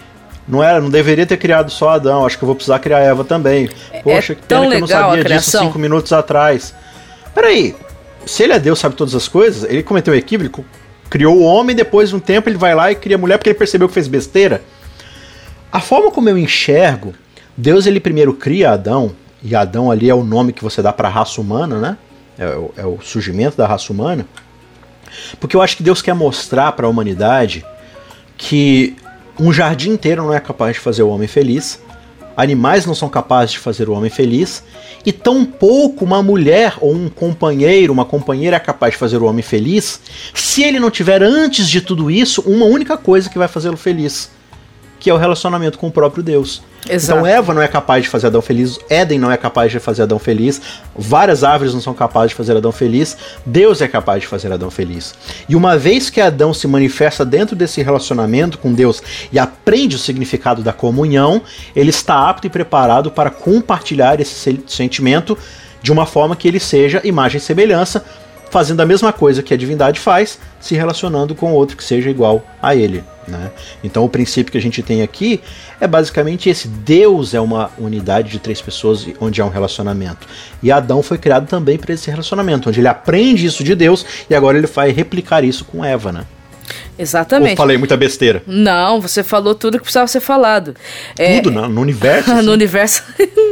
Não 0.46 0.62
era, 0.62 0.80
não 0.80 0.90
deveria 0.90 1.26
ter 1.26 1.38
criado 1.38 1.70
só 1.70 1.90
Adão, 1.90 2.26
acho 2.26 2.36
que 2.36 2.44
eu 2.44 2.46
vou 2.46 2.54
precisar 2.54 2.78
criar 2.78 2.98
Eva 2.98 3.24
também. 3.24 3.68
É 3.90 4.02
Poxa, 4.02 4.34
é 4.34 4.36
que 4.36 4.42
pena 4.42 4.68
que 4.68 4.74
eu 4.74 4.80
não 4.80 4.86
sabia 4.86 5.24
disso 5.24 5.58
cinco 5.58 5.78
minutos 5.78 6.12
atrás. 6.12 6.74
Peraí, 7.34 7.74
se 8.26 8.42
ele 8.42 8.52
é 8.52 8.58
Deus, 8.58 8.78
sabe 8.78 8.94
todas 8.94 9.14
as 9.14 9.26
coisas, 9.26 9.68
ele 9.68 9.82
cometeu 9.82 10.12
um 10.12 10.16
equívoco, 10.16 10.64
criou 11.14 11.36
o 11.36 11.44
homem, 11.44 11.76
depois 11.76 12.08
de 12.08 12.16
um 12.16 12.18
tempo 12.18 12.48
ele 12.48 12.58
vai 12.58 12.74
lá 12.74 12.90
e 12.90 12.96
cria 12.96 13.14
a 13.14 13.18
mulher 13.18 13.38
porque 13.38 13.50
ele 13.50 13.58
percebeu 13.58 13.86
que 13.86 13.94
fez 13.94 14.08
besteira. 14.08 14.60
A 15.70 15.78
forma 15.78 16.10
como 16.10 16.28
eu 16.28 16.36
enxergo 16.36 17.14
Deus 17.56 17.86
ele 17.86 18.00
primeiro 18.00 18.34
cria 18.34 18.72
Adão, 18.72 19.14
e 19.40 19.54
Adão 19.54 19.90
ali 19.90 20.10
é 20.10 20.14
o 20.14 20.24
nome 20.24 20.52
que 20.52 20.64
você 20.64 20.82
dá 20.82 20.92
para 20.92 21.06
a 21.06 21.10
raça 21.10 21.40
humana, 21.40 21.78
né? 21.78 21.96
É, 22.36 22.80
é, 22.82 22.84
o 22.84 22.98
surgimento 23.00 23.56
da 23.56 23.64
raça 23.64 23.92
humana. 23.92 24.26
Porque 25.38 25.54
eu 25.54 25.62
acho 25.62 25.76
que 25.76 25.82
Deus 25.82 26.02
quer 26.02 26.14
mostrar 26.14 26.72
para 26.72 26.86
a 26.86 26.90
humanidade 26.90 27.64
que 28.36 28.96
um 29.38 29.52
jardim 29.52 29.90
inteiro 29.90 30.24
não 30.24 30.34
é 30.34 30.40
capaz 30.40 30.74
de 30.74 30.80
fazer 30.80 31.04
o 31.04 31.08
homem 31.08 31.28
feliz, 31.28 31.80
animais 32.36 32.86
não 32.86 32.94
são 32.94 33.08
capazes 33.08 33.52
de 33.52 33.58
fazer 33.58 33.88
o 33.88 33.92
homem 33.92 34.10
feliz, 34.10 34.62
e 35.04 35.12
tão 35.12 35.44
pouco 35.44 36.04
uma 36.04 36.22
mulher 36.22 36.74
ou 36.80 36.92
um 36.92 37.08
companheiro, 37.08 37.92
uma 37.92 38.04
companheira 38.04 38.56
é 38.56 38.60
capaz 38.60 38.94
de 38.94 38.98
fazer 38.98 39.18
o 39.18 39.26
homem 39.26 39.42
feliz, 39.42 40.00
se 40.32 40.62
ele 40.62 40.80
não 40.80 40.90
tiver 40.90 41.22
antes 41.22 41.68
de 41.68 41.80
tudo 41.80 42.10
isso 42.10 42.42
uma 42.42 42.66
única 42.66 42.96
coisa 42.96 43.28
que 43.28 43.38
vai 43.38 43.48
fazê-lo 43.48 43.76
feliz, 43.76 44.30
que 44.98 45.10
é 45.10 45.14
o 45.14 45.18
relacionamento 45.18 45.78
com 45.78 45.88
o 45.88 45.92
próprio 45.92 46.22
Deus. 46.22 46.62
Exato. 46.88 47.18
Então 47.18 47.26
Eva 47.26 47.54
não 47.54 47.62
é 47.62 47.68
capaz 47.68 48.04
de 48.04 48.10
fazer 48.10 48.26
Adão 48.26 48.42
feliz, 48.42 48.78
Éden 48.88 49.18
não 49.18 49.30
é 49.30 49.36
capaz 49.36 49.72
de 49.72 49.78
fazer 49.78 50.02
Adão 50.02 50.18
feliz, 50.18 50.60
várias 50.94 51.42
árvores 51.42 51.72
não 51.72 51.80
são 51.80 51.94
capazes 51.94 52.30
de 52.30 52.36
fazer 52.36 52.56
Adão 52.56 52.72
feliz, 52.72 53.16
Deus 53.44 53.80
é 53.80 53.88
capaz 53.88 54.20
de 54.20 54.26
fazer 54.26 54.52
Adão 54.52 54.70
feliz. 54.70 55.14
E 55.48 55.56
uma 55.56 55.76
vez 55.76 56.10
que 56.10 56.20
Adão 56.20 56.52
se 56.52 56.66
manifesta 56.66 57.24
dentro 57.24 57.56
desse 57.56 57.82
relacionamento 57.82 58.58
com 58.58 58.72
Deus 58.72 59.02
e 59.32 59.38
aprende 59.38 59.96
o 59.96 59.98
significado 59.98 60.62
da 60.62 60.72
comunhão, 60.72 61.42
ele 61.74 61.90
está 61.90 62.28
apto 62.28 62.46
e 62.46 62.50
preparado 62.50 63.10
para 63.10 63.30
compartilhar 63.30 64.20
esse 64.20 64.58
sentimento 64.66 65.36
de 65.82 65.92
uma 65.92 66.06
forma 66.06 66.34
que 66.34 66.48
ele 66.48 66.58
seja 66.58 67.00
imagem 67.04 67.38
e 67.38 67.40
semelhança, 67.40 68.04
fazendo 68.54 68.80
a 68.82 68.86
mesma 68.86 69.12
coisa 69.12 69.42
que 69.42 69.52
a 69.52 69.56
divindade 69.56 69.98
faz, 69.98 70.38
se 70.60 70.76
relacionando 70.76 71.34
com 71.34 71.52
outro 71.52 71.76
que 71.76 71.82
seja 71.82 72.08
igual 72.08 72.46
a 72.62 72.72
ele. 72.72 73.02
Né? 73.26 73.50
Então 73.82 74.04
o 74.04 74.08
princípio 74.08 74.52
que 74.52 74.56
a 74.56 74.60
gente 74.60 74.80
tem 74.80 75.02
aqui 75.02 75.40
é 75.80 75.88
basicamente 75.88 76.48
esse: 76.48 76.68
Deus 76.68 77.34
é 77.34 77.40
uma 77.40 77.72
unidade 77.76 78.30
de 78.30 78.38
três 78.38 78.60
pessoas 78.60 79.08
onde 79.20 79.42
há 79.42 79.44
um 79.44 79.48
relacionamento. 79.48 80.28
E 80.62 80.70
Adão 80.70 81.02
foi 81.02 81.18
criado 81.18 81.48
também 81.48 81.76
para 81.76 81.92
esse 81.94 82.08
relacionamento, 82.08 82.68
onde 82.68 82.78
ele 82.78 82.86
aprende 82.86 83.44
isso 83.44 83.64
de 83.64 83.74
Deus 83.74 84.06
e 84.30 84.36
agora 84.36 84.56
ele 84.56 84.68
vai 84.68 84.92
replicar 84.92 85.42
isso 85.42 85.64
com 85.64 85.84
Eva, 85.84 86.12
né? 86.12 86.24
Exatamente. 86.96 87.50
Ou 87.50 87.56
falei 87.56 87.76
muita 87.76 87.96
besteira? 87.96 88.40
Não, 88.46 89.00
você 89.00 89.24
falou 89.24 89.56
tudo 89.56 89.78
que 89.78 89.82
precisava 89.82 90.06
ser 90.06 90.20
falado. 90.20 90.76
É, 91.18 91.40
tudo 91.40 91.58
é... 91.58 91.66
no 91.66 91.80
universo? 91.80 92.30
Assim? 92.38 92.46
no 92.46 92.52
universo. 92.52 93.02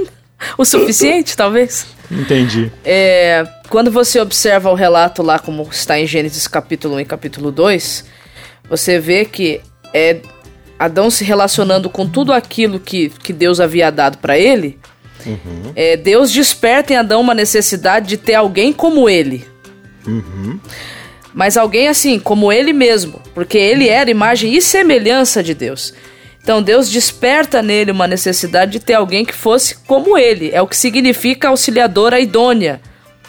o 0.56 0.64
suficiente, 0.64 1.37
talvez. 1.37 1.88
Entendi. 2.12 2.71
É, 2.85 3.47
quando 3.69 3.90
você 3.90 4.21
observa 4.21 4.71
o 4.71 4.75
relato 4.75 5.23
lá, 5.23 5.38
como 5.38 5.66
está 5.71 5.99
em 5.99 6.07
Gênesis 6.07 6.47
capítulo 6.47 6.97
1 6.97 7.00
e 7.00 7.04
capítulo 7.04 7.50
2, 7.50 8.04
você 8.69 8.99
vê 8.99 9.25
que 9.25 9.61
é 9.95 10.21
Adão 10.78 11.11
se 11.11 11.25
relacionando 11.25 11.88
com 11.88 12.09
tudo 12.09 12.33
aquilo 12.33 12.78
que, 12.78 13.09
que 13.09 13.33
Deus 13.33 13.61
havia 13.61 13.90
dado 13.90 14.19
para 14.19 14.38
ele. 14.38 14.78
Uhum. 15.25 15.73
É, 15.76 15.97
Deus 15.97 16.33
desperta 16.33 16.92
em 16.92 16.97
Adão 16.97 17.21
uma 17.21 17.35
necessidade 17.35 18.09
de 18.09 18.16
ter 18.16 18.35
alguém 18.35 18.73
como 18.73 19.09
ele. 19.09 19.47
Uhum. 20.07 20.59
Mas 21.33 21.57
alguém 21.57 21.88
assim, 21.88 22.19
como 22.19 22.52
ele 22.52 22.73
mesmo, 22.73 23.21
porque 23.35 23.57
ele 23.57 23.88
era 23.88 24.11
imagem 24.11 24.54
e 24.54 24.61
semelhança 24.61 25.42
de 25.42 25.54
Deus. 25.54 25.95
Então 26.43 26.61
Deus 26.61 26.91
desperta 26.91 27.63
nele 27.63 27.93
uma 27.93 28.09
necessidade 28.09 28.73
de 28.73 28.81
ter 28.81 28.95
alguém 28.95 29.25
que 29.25 29.35
fosse 29.35 29.77
como 29.87 30.19
ele. 30.19 30.51
É 30.53 30.61
o 30.61 30.67
que 30.67 30.77
significa 30.77 31.49
auxiliadora 31.49 32.19
idônea, 32.19 32.81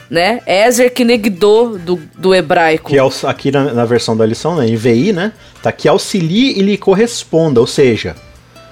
né? 0.10 0.42
Ezer 0.48 0.92
Kenegdo 0.92 1.78
do, 1.78 2.02
do 2.18 2.34
hebraico. 2.34 2.90
Que 2.90 2.98
é 2.98 3.04
aqui 3.28 3.52
na, 3.52 3.72
na, 3.72 3.86
versão 3.86 4.18
da 4.18 4.26
lição, 4.26 4.56
né, 4.56 4.68
em 4.68 5.14
né? 5.14 5.32
Tá 5.62 5.72
que 5.72 5.88
auxilie 5.88 6.58
e 6.58 6.64
lhe 6.64 6.76
corresponda, 6.76 7.60
ou 7.60 7.68
seja, 7.68 8.16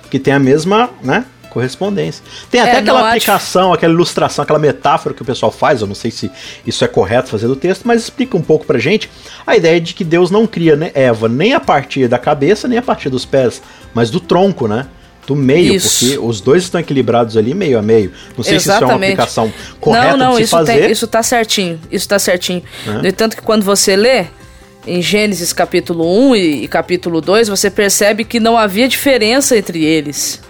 que 0.09 0.17
tem 0.17 0.33
a 0.33 0.39
mesma, 0.39 0.89
né? 1.03 1.23
Correspondência. 1.51 2.23
Tem 2.49 2.61
até 2.61 2.71
é, 2.71 2.77
aquela 2.77 3.09
aplicação, 3.09 3.73
aquela 3.73 3.93
ilustração, 3.93 4.43
aquela 4.43 4.57
metáfora 4.57 5.13
que 5.13 5.21
o 5.21 5.25
pessoal 5.25 5.51
faz, 5.51 5.81
eu 5.81 5.87
não 5.87 5.93
sei 5.93 6.09
se 6.09 6.31
isso 6.65 6.83
é 6.83 6.87
correto 6.87 7.29
fazer 7.29 7.47
do 7.47 7.55
texto, 7.55 7.83
mas 7.85 8.01
explica 8.01 8.35
um 8.37 8.41
pouco 8.41 8.65
pra 8.65 8.79
gente 8.79 9.09
a 9.45 9.55
ideia 9.55 9.79
de 9.79 9.93
que 9.93 10.03
Deus 10.03 10.31
não 10.31 10.47
cria 10.47 10.75
né, 10.75 10.91
Eva 10.95 11.27
nem 11.27 11.53
a 11.53 11.59
partir 11.59 12.07
da 12.07 12.17
cabeça, 12.17 12.67
nem 12.67 12.77
a 12.77 12.81
partir 12.81 13.09
dos 13.09 13.25
pés, 13.25 13.61
mas 13.93 14.09
do 14.09 14.19
tronco, 14.19 14.67
né? 14.67 14.87
Do 15.27 15.35
meio, 15.35 15.75
isso. 15.75 15.99
porque 15.99 16.17
os 16.17 16.41
dois 16.41 16.63
estão 16.63 16.81
equilibrados 16.81 17.37
ali 17.37 17.53
meio 17.53 17.77
a 17.77 17.81
meio. 17.81 18.11
Não 18.35 18.43
sei 18.43 18.55
Exatamente. 18.55 18.57
se 18.57 18.59
isso 18.59 18.83
é 18.83 18.85
uma 18.85 18.95
aplicação 18.95 19.53
correta 19.79 20.17
não, 20.17 20.17
não, 20.17 20.31
de 20.31 20.37
se 20.37 20.43
isso 20.43 20.51
fazer. 20.51 20.79
Tem, 20.79 20.91
isso 20.91 21.07
tá 21.07 21.23
certinho, 21.23 21.79
isso 21.91 22.07
tá 22.07 22.17
certinho. 22.17 22.63
É. 22.87 22.91
No 22.91 23.07
entanto 23.07 23.35
que 23.35 23.41
quando 23.41 23.63
você 23.63 23.95
lê, 23.95 24.25
em 24.85 25.01
Gênesis 25.01 25.53
capítulo 25.53 26.29
1 26.29 26.35
e, 26.35 26.63
e 26.63 26.67
capítulo 26.67 27.21
2, 27.21 27.49
você 27.49 27.69
percebe 27.69 28.25
que 28.25 28.39
não 28.39 28.57
havia 28.57 28.87
diferença 28.87 29.55
entre 29.55 29.83
eles. 29.83 30.41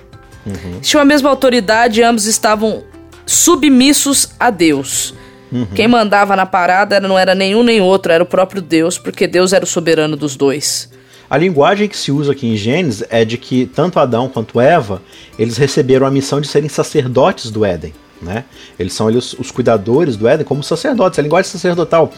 Uhum. 0.45 0.79
Tinham 0.81 1.01
a 1.01 1.05
mesma 1.05 1.29
autoridade, 1.29 2.01
ambos 2.03 2.25
estavam 2.25 2.83
submissos 3.25 4.29
a 4.39 4.49
Deus. 4.49 5.13
Uhum. 5.51 5.65
Quem 5.75 5.87
mandava 5.87 6.35
na 6.35 6.45
parada 6.45 6.99
não 6.99 7.17
era 7.17 7.35
nenhum 7.35 7.63
nem 7.63 7.81
outro, 7.81 8.11
era 8.11 8.23
o 8.23 8.27
próprio 8.27 8.61
Deus, 8.61 8.97
porque 8.97 9.27
Deus 9.27 9.53
era 9.53 9.63
o 9.63 9.67
soberano 9.67 10.15
dos 10.15 10.35
dois. 10.35 10.89
A 11.29 11.37
linguagem 11.37 11.87
que 11.87 11.97
se 11.97 12.11
usa 12.11 12.33
aqui 12.33 12.47
em 12.47 12.57
Gênesis 12.57 13.05
é 13.09 13.23
de 13.23 13.37
que 13.37 13.65
tanto 13.65 13.99
Adão 13.99 14.27
quanto 14.27 14.59
Eva, 14.59 15.01
eles 15.39 15.57
receberam 15.57 16.05
a 16.05 16.11
missão 16.11 16.41
de 16.41 16.47
serem 16.47 16.67
sacerdotes 16.67 17.49
do 17.51 17.63
Éden. 17.63 17.93
Né? 18.21 18.43
Eles 18.77 18.93
são 18.93 19.09
eles, 19.09 19.33
os 19.33 19.49
cuidadores 19.49 20.15
do 20.15 20.27
Éden 20.27 20.45
como 20.45 20.61
sacerdotes, 20.61 21.17
a 21.17 21.21
linguagem 21.21 21.49
sacerdotal. 21.49 22.11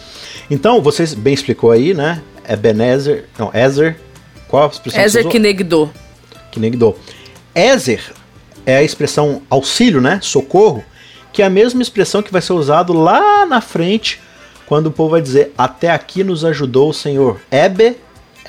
Então, 0.50 0.82
vocês 0.82 1.14
bem 1.14 1.34
explicou 1.34 1.72
aí, 1.72 1.94
né? 1.94 2.22
É 2.44 2.56
Benezer, 2.56 3.26
não, 3.38 3.52
Ezer, 3.54 3.98
qual 4.48 4.66
a 4.66 4.68
expressão 4.68 5.02
Ezer 5.02 5.28
que 5.28 5.40
negdou. 5.40 5.92
Que 6.52 6.60
negdou. 6.60 6.98
Ezer 7.56 8.14
é 8.66 8.78
a 8.78 8.84
expressão 8.84 9.42
auxílio, 9.50 10.02
né? 10.02 10.20
Socorro, 10.22 10.84
que 11.32 11.42
é 11.42 11.46
a 11.46 11.50
mesma 11.50 11.82
expressão 11.82 12.22
que 12.22 12.32
vai 12.32 12.42
ser 12.42 12.54
usado 12.54 12.94
lá 12.94 13.46
na 13.46 13.62
frente 13.62 14.22
quando 14.66 14.88
o 14.88 14.92
povo 14.92 15.12
vai 15.12 15.22
dizer 15.22 15.52
até 15.58 15.92
aqui 15.92 16.24
nos 16.24 16.46
ajudou 16.46 16.90
o 16.90 16.94
Senhor. 16.94 17.40
Ebe 17.52 17.98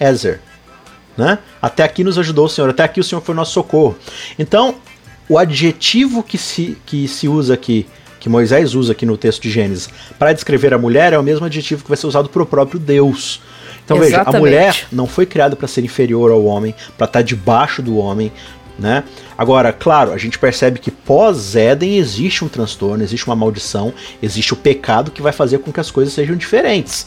Ezer. 0.00 0.40
Né? 1.16 1.38
Até 1.61 1.82
aqui 1.84 2.02
nos 2.02 2.18
ajudou 2.18 2.46
o 2.46 2.49
Senhor, 2.49 2.70
até 2.70 2.82
aqui 2.82 3.00
o 3.00 3.04
Senhor 3.04 3.20
foi 3.20 3.34
nosso 3.34 3.52
socorro. 3.52 3.96
Então, 4.38 4.76
o 5.28 5.38
adjetivo 5.38 6.23
que 6.23 6.37
se, 6.37 6.76
que 6.84 7.06
se 7.06 7.28
usa 7.28 7.54
aqui, 7.54 7.87
que 8.18 8.28
Moisés 8.28 8.75
usa 8.75 8.92
aqui 8.92 9.06
no 9.06 9.16
texto 9.16 9.42
de 9.42 9.50
Gênesis, 9.50 9.88
para 10.18 10.32
descrever 10.32 10.75
a 10.75 10.78
mulher, 10.78 11.12
é 11.12 11.18
o 11.18 11.23
mesmo 11.23 11.46
adjetivo 11.46 11.82
que 11.82 11.88
vai 11.88 11.96
ser 11.96 12.06
usado 12.06 12.28
para 12.28 12.42
o 12.42 12.46
próprio 12.46 12.80
Deus. 12.80 13.40
Então 13.84 13.99
Exatamente. 13.99 14.25
veja, 14.25 14.37
a 14.37 14.40
mulher 14.40 14.87
não 14.90 15.06
foi 15.06 15.25
criada 15.25 15.54
para 15.54 15.68
ser 15.68 15.84
inferior 15.84 16.32
ao 16.32 16.44
homem, 16.44 16.75
para 16.99 17.04
estar 17.04 17.18
tá 17.20 17.23
debaixo 17.23 17.80
do 17.80 17.96
homem, 17.96 18.32
né? 18.78 19.04
Agora, 19.37 19.73
claro, 19.73 20.12
a 20.12 20.19
gente 20.19 20.38
percebe 20.38 20.78
que 20.78 20.90
pós-Éden 20.90 21.97
existe 21.97 22.45
um 22.45 22.49
transtorno, 22.49 23.02
existe 23.02 23.26
uma 23.26 23.37
maldição, 23.37 23.93
existe 24.23 24.52
o 24.52 24.57
pecado 24.57 25.11
que 25.11 25.23
vai 25.23 25.33
fazer 25.33 25.59
com 25.59 25.73
que 25.73 25.81
as 25.81 25.90
coisas 25.90 26.12
sejam 26.12 26.37
diferentes. 26.37 27.07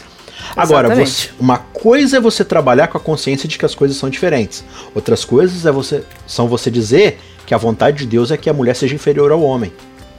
Agora, 0.56 0.94
você, 0.94 1.30
uma 1.40 1.58
coisa 1.58 2.18
é 2.18 2.20
você 2.20 2.46
trabalhar 2.46 2.88
com 2.88 2.98
a 2.98 3.02
consciência 3.02 3.50
de 3.50 3.58
que 3.58 3.66
as 3.66 3.74
coisas 3.74 3.98
são 3.98 4.10
diferentes. 4.10 4.64
Outras 4.94 5.26
coisas 5.26 5.66
é 5.66 5.72
você, 5.72 6.04
são 6.26 6.48
você 6.48 6.70
dizer 6.70 7.20
que 7.46 7.54
a 7.54 7.58
vontade 7.58 7.98
de 7.98 8.06
Deus 8.06 8.32
é 8.32 8.38
que 8.38 8.50
a 8.50 8.54
mulher 8.54 8.76
seja 8.76 8.94
inferior 8.94 9.32
ao 9.32 9.42
homem. 9.42 9.72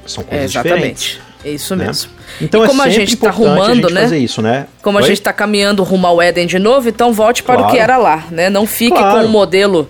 São 0.07 0.25
coisas 0.25 0.55
é, 0.57 0.59
exatamente. 0.59 0.75
diferentes. 0.75 1.29
É 1.45 1.51
isso 1.51 1.77
né? 1.77 1.87
mesmo. 1.87 2.11
Então 2.41 2.63
e 2.63 2.65
é 2.65 2.67
como 2.67 2.83
é 2.83 2.87
a 2.87 2.89
gente 2.89 3.15
está 3.15 3.31
rumando, 3.31 3.87
a 3.87 3.91
gente 3.91 4.11
né? 4.11 4.19
Isso, 4.19 4.43
né? 4.43 4.67
Como 4.83 4.99
Oi? 4.99 5.05
a 5.05 5.07
gente 5.07 5.19
está 5.19 5.33
caminhando 5.33 5.83
rumo 5.83 6.07
ao 6.07 6.21
Éden 6.21 6.47
de 6.47 6.59
novo, 6.59 6.89
então 6.89 7.13
volte 7.13 7.43
para 7.43 7.57
claro. 7.57 7.71
o 7.71 7.73
que 7.73 7.79
era 7.79 7.97
lá, 7.97 8.25
né? 8.31 8.51
Não 8.51 8.67
fique 8.67 8.97
claro. 8.97 9.21
com 9.21 9.27
o 9.27 9.29
modelo 9.29 9.89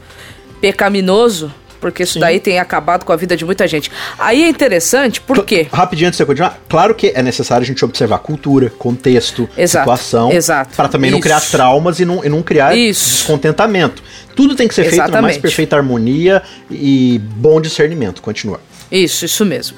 pecaminoso, 0.61 1.53
porque 1.81 2.03
isso 2.03 2.15
Sim. 2.15 2.21
daí 2.21 2.41
tem 2.41 2.59
acabado 2.59 3.05
com 3.05 3.13
a 3.13 3.17
vida 3.17 3.37
de 3.37 3.45
muita 3.45 3.67
gente. 3.67 3.91
Aí 4.19 4.43
é 4.43 4.49
interessante, 4.49 5.21
por 5.21 5.45
quê? 5.45 5.67
Rapidinho 5.73 6.09
antes 6.09 6.17
de 6.17 6.25
você 6.25 6.27
continuar, 6.27 6.61
claro 6.69 6.95
que 6.95 7.13
é 7.15 7.23
necessário 7.23 7.65
a 7.65 7.67
gente 7.67 7.85
observar 7.85 8.19
cultura, 8.19 8.71
contexto, 8.71 9.49
exato, 9.57 9.85
situação, 9.85 10.31
para 10.77 10.89
também 10.89 11.09
isso. 11.09 11.17
não 11.17 11.21
criar 11.21 11.41
traumas 11.41 12.01
e 12.01 12.05
não, 12.05 12.25
e 12.25 12.29
não 12.29 12.43
criar 12.43 12.77
isso. 12.77 13.11
descontentamento. 13.11 14.03
Tudo 14.35 14.55
tem 14.55 14.69
que 14.69 14.75
ser 14.75 14.83
Exatamente. 14.83 15.05
feito 15.05 15.15
na 15.15 15.23
mais 15.23 15.37
perfeita 15.37 15.77
harmonia 15.77 16.43
e 16.71 17.21
bom 17.37 17.61
discernimento. 17.61 18.23
Continua. 18.23 18.61
Isso, 18.91 19.25
isso 19.25 19.45
mesmo. 19.45 19.77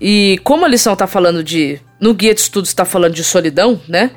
E 0.00 0.40
como 0.42 0.64
a 0.64 0.68
lição 0.68 0.92
está 0.92 1.06
falando 1.06 1.42
de. 1.42 1.80
No 2.00 2.12
guia 2.12 2.34
de 2.34 2.40
estudos 2.40 2.70
está 2.70 2.84
falando 2.84 3.14
de 3.14 3.22
solidão, 3.22 3.80
né? 3.88 4.10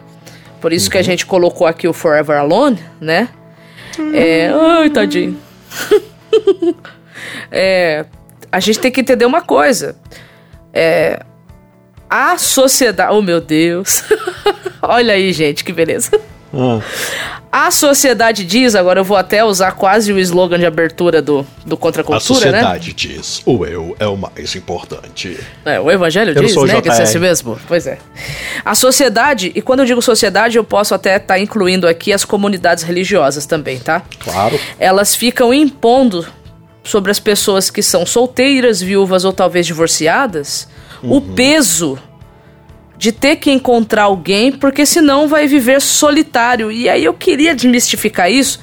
Por 0.60 0.74
isso 0.74 0.86
uhum. 0.86 0.92
que 0.92 0.98
a 0.98 1.02
uhum. 1.02 1.06
gente 1.06 1.26
colocou 1.26 1.68
aqui 1.68 1.88
o 1.88 1.94
Forever 1.94 2.38
Alone, 2.38 2.80
né? 3.00 3.30
Uhum. 3.98 4.12
É. 4.14 4.52
Ai, 4.80 4.90
tadinho. 4.90 5.38
é, 7.52 8.06
a 8.52 8.60
gente 8.60 8.80
tem 8.80 8.92
que 8.92 9.02
entender 9.02 9.26
uma 9.26 9.42
coisa. 9.42 9.96
É, 10.74 11.24
a 12.10 12.38
sociedade. 12.38 13.14
Oh, 13.14 13.22
meu 13.22 13.42
Deus! 13.42 14.04
Olha 14.82 15.14
aí, 15.14 15.34
gente, 15.34 15.64
que 15.64 15.74
beleza. 15.74 16.20
Ah. 16.54 16.82
A 17.52 17.72
sociedade 17.72 18.44
diz, 18.44 18.76
agora 18.76 19.00
eu 19.00 19.04
vou 19.04 19.18
até 19.18 19.44
usar 19.44 19.72
quase 19.72 20.12
o 20.12 20.20
slogan 20.20 20.60
de 20.60 20.66
abertura 20.66 21.22
do, 21.22 21.46
do 21.66 21.78
Contra 21.78 22.02
a 22.02 22.06
Cultura, 22.06 22.52
né? 22.52 22.60
A 22.60 22.62
sociedade 22.62 22.90
né? 22.90 22.94
diz, 22.96 23.42
o 23.46 23.66
eu 23.66 23.96
é 24.00 24.06
o 24.06 24.18
mais 24.18 24.56
importante. 24.56 25.40
É, 25.66 25.80
o 25.80 25.90
evangelho 25.90 26.32
eu 26.32 26.44
diz, 26.44 26.56
né, 26.56 26.82
que 26.82 26.90
é 26.90 26.92
assim 26.92 27.20
mesmo. 27.20 27.58
Pois 27.68 27.88
é. 27.88 27.98
A 28.64 28.76
sociedade, 28.76 29.52
e 29.56 29.62
quando 29.62 29.80
eu 29.80 29.86
digo 29.86 30.02
sociedade, 30.02 30.58
eu 30.58 30.64
posso 30.64 30.94
até 30.94 31.16
estar 31.16 31.36
tá 31.36 31.40
incluindo 31.40 31.88
aqui 31.88 32.12
as 32.12 32.26
comunidades 32.26 32.84
religiosas 32.84 33.46
também, 33.46 33.80
tá? 33.80 34.04
Claro. 34.20 34.60
Elas 34.78 35.16
ficam 35.16 35.54
impondo 35.54 36.28
sobre 36.84 37.12
as 37.12 37.20
pessoas 37.20 37.70
que 37.70 37.82
são 37.82 38.06
solteiras, 38.06 38.82
viúvas 38.82 39.26
ou 39.26 39.34
talvez 39.34 39.66
divorciadas, 39.66 40.68
uhum. 41.02 41.18
o 41.18 41.22
peso 41.22 41.98
de 42.98 43.12
ter 43.12 43.36
que 43.36 43.52
encontrar 43.52 44.04
alguém, 44.04 44.52
porque 44.52 44.86
senão 44.86 45.28
vai 45.28 45.48
viver 45.48 45.80
solitário. 45.82 46.72
E 46.72 46.90
aí 46.90 47.04
eu 47.04 47.14
queria 47.14 47.54
desmistificar 47.54 48.32
isso, 48.32 48.60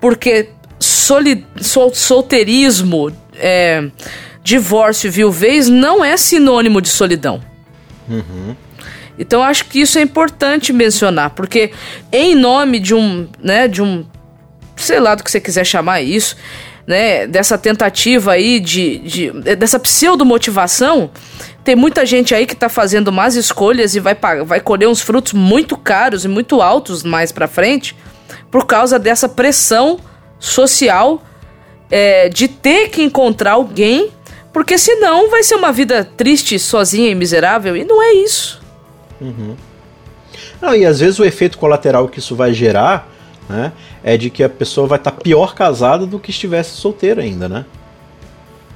porque 0.00 0.50
soli 0.78 1.46
sol 1.60 1.94
solteirismo, 1.94 3.12
é, 3.36 3.88
divórcio 4.42 5.08
e 5.08 5.10
viuvez 5.10 5.68
não 5.68 6.04
é 6.04 6.16
sinônimo 6.16 6.80
de 6.80 6.88
solidão. 6.88 7.40
Uhum. 8.08 8.56
Então 9.18 9.42
acho 9.42 9.64
que 9.66 9.80
isso 9.80 9.98
é 9.98 10.02
importante 10.02 10.72
mencionar, 10.72 11.30
porque 11.30 11.72
em 12.12 12.34
nome 12.34 12.78
de 12.78 12.94
um, 12.94 13.28
né, 13.42 13.66
de 13.66 13.82
um, 13.82 14.04
sei 14.76 15.00
lá 15.00 15.14
do 15.14 15.24
que 15.24 15.30
você 15.30 15.40
quiser 15.40 15.64
chamar 15.64 16.00
isso, 16.00 16.36
né, 16.86 17.26
dessa 17.26 17.58
tentativa 17.58 18.32
aí 18.32 18.60
de, 18.60 18.98
de 18.98 19.30
dessa 19.56 19.78
pseudo 19.78 20.24
motivação, 20.24 21.10
tem 21.68 21.76
muita 21.76 22.06
gente 22.06 22.34
aí 22.34 22.46
que 22.46 22.56
tá 22.56 22.70
fazendo 22.70 23.12
más 23.12 23.36
escolhas 23.36 23.94
e 23.94 24.00
vai, 24.00 24.16
vai 24.46 24.58
colher 24.58 24.88
uns 24.88 25.02
frutos 25.02 25.34
muito 25.34 25.76
caros 25.76 26.24
e 26.24 26.28
muito 26.28 26.62
altos 26.62 27.02
mais 27.02 27.30
pra 27.30 27.46
frente 27.46 27.94
por 28.50 28.64
causa 28.64 28.98
dessa 28.98 29.28
pressão 29.28 30.00
social 30.38 31.22
é, 31.90 32.30
de 32.30 32.48
ter 32.48 32.88
que 32.88 33.02
encontrar 33.02 33.52
alguém, 33.52 34.08
porque 34.50 34.78
senão 34.78 35.28
vai 35.28 35.42
ser 35.42 35.56
uma 35.56 35.70
vida 35.70 36.02
triste, 36.02 36.58
sozinha 36.58 37.10
e 37.10 37.14
miserável, 37.14 37.76
e 37.76 37.84
não 37.84 38.02
é 38.02 38.14
isso. 38.14 38.62
Uhum. 39.20 39.54
Não, 40.62 40.74
e 40.74 40.86
às 40.86 41.00
vezes 41.00 41.18
o 41.18 41.24
efeito 41.26 41.58
colateral 41.58 42.08
que 42.08 42.18
isso 42.18 42.34
vai 42.34 42.54
gerar 42.54 43.06
né, 43.46 43.72
é 44.02 44.16
de 44.16 44.30
que 44.30 44.42
a 44.42 44.48
pessoa 44.48 44.86
vai 44.86 44.98
estar 44.98 45.10
tá 45.10 45.20
pior 45.20 45.54
casada 45.54 46.06
do 46.06 46.18
que 46.18 46.30
estivesse 46.30 46.70
solteira 46.76 47.20
ainda, 47.20 47.46
né? 47.46 47.66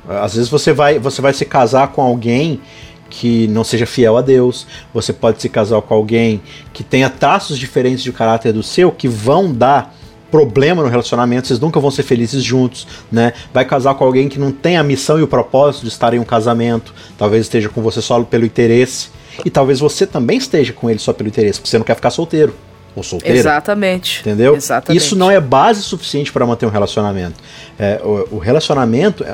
Às 0.09 0.35
vezes 0.35 0.51
você 0.51 0.73
vai, 0.73 0.99
você 0.99 1.23
vai 1.23 1.33
se 1.33 1.45
casar 1.45 1.89
com 1.89 2.03
alguém 2.03 2.61
que 3.09 3.47
não 3.49 3.63
seja 3.63 3.85
fiel 3.85 4.17
a 4.17 4.23
Deus, 4.23 4.67
você 4.93 5.13
pode 5.13 5.41
se 5.41 5.49
casar 5.49 5.81
com 5.83 5.95
alguém 5.95 6.41
que 6.73 6.83
tenha 6.83 7.11
traços 7.11 7.59
diferentes 7.59 8.03
de 8.03 8.11
caráter 8.11 8.53
do 8.53 8.63
seu, 8.63 8.91
que 8.91 9.07
vão 9.07 9.53
dar 9.53 9.95
problema 10.31 10.83
no 10.83 10.89
relacionamento, 10.89 11.47
vocês 11.47 11.61
nunca 11.61 11.79
vão 11.79 11.91
ser 11.91 12.05
felizes 12.05 12.43
juntos, 12.43 12.87
né? 13.13 13.35
Vai 13.53 13.67
casar 13.67 13.95
com 13.95 14.03
alguém 14.03 14.31
que 14.31 14.39
não 14.39 14.51
tem 14.51 14.79
a 14.79 14.83
missão 14.83 15.19
e 15.19 15.23
o 15.23 15.29
propósito 15.29 15.83
de 15.83 15.89
estar 15.89 16.15
em 16.15 16.19
um 16.19 16.25
casamento, 16.25 16.95
talvez 17.19 17.43
esteja 17.43 17.69
com 17.69 17.83
você 17.83 18.01
só 18.01 18.21
pelo 18.23 18.47
interesse, 18.47 19.11
e 19.45 19.51
talvez 19.51 19.79
você 19.79 20.07
também 20.07 20.39
esteja 20.39 20.73
com 20.73 20.89
ele 20.89 20.99
só 20.99 21.13
pelo 21.13 21.29
interesse, 21.29 21.61
porque 21.61 21.69
você 21.69 21.77
não 21.77 21.85
quer 21.85 21.97
ficar 21.97 22.11
solteiro 22.11 22.55
ou 22.97 23.03
solteira. 23.03 23.37
Exatamente. 23.37 24.21
Entendeu? 24.21 24.57
Exatamente. 24.57 25.03
Isso 25.03 25.15
não 25.15 25.31
é 25.31 25.39
base 25.39 25.83
suficiente 25.83 26.33
para 26.33 26.47
manter 26.47 26.65
um 26.65 26.71
relacionamento. 26.71 27.39
É, 27.79 28.01
o, 28.03 28.37
o 28.37 28.39
relacionamento 28.39 29.25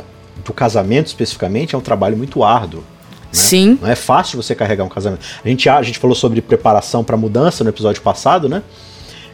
do 0.48 0.52
casamento 0.52 1.06
especificamente 1.06 1.74
é 1.74 1.78
um 1.78 1.80
trabalho 1.80 2.16
muito 2.16 2.42
árduo. 2.42 2.80
Né? 2.80 2.84
Sim. 3.30 3.78
Não 3.80 3.88
é 3.88 3.94
fácil 3.94 4.42
você 4.42 4.54
carregar 4.54 4.84
um 4.84 4.88
casamento. 4.88 5.24
A 5.44 5.48
gente, 5.48 5.68
a 5.68 5.82
gente 5.82 5.98
falou 5.98 6.16
sobre 6.16 6.40
preparação 6.40 7.04
para 7.04 7.16
mudança 7.16 7.62
no 7.62 7.70
episódio 7.70 8.02
passado, 8.02 8.48
né? 8.48 8.62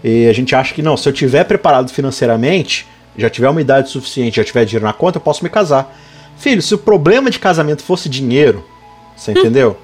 E 0.02 0.26
a 0.26 0.32
gente 0.32 0.54
acha 0.54 0.74
que 0.74 0.82
não, 0.82 0.96
se 0.96 1.08
eu 1.08 1.12
tiver 1.12 1.44
preparado 1.44 1.90
financeiramente, 1.90 2.86
já 3.16 3.30
tiver 3.30 3.48
uma 3.48 3.60
idade 3.60 3.88
suficiente, 3.88 4.36
já 4.36 4.44
tiver 4.44 4.64
dinheiro 4.64 4.84
na 4.84 4.92
conta, 4.92 5.16
eu 5.16 5.22
posso 5.22 5.42
me 5.42 5.48
casar. 5.48 5.96
Filho, 6.36 6.60
se 6.60 6.74
o 6.74 6.78
problema 6.78 7.30
de 7.30 7.38
casamento 7.38 7.82
fosse 7.82 8.08
dinheiro, 8.08 8.64
você 9.16 9.30
hum. 9.30 9.38
entendeu? 9.38 9.78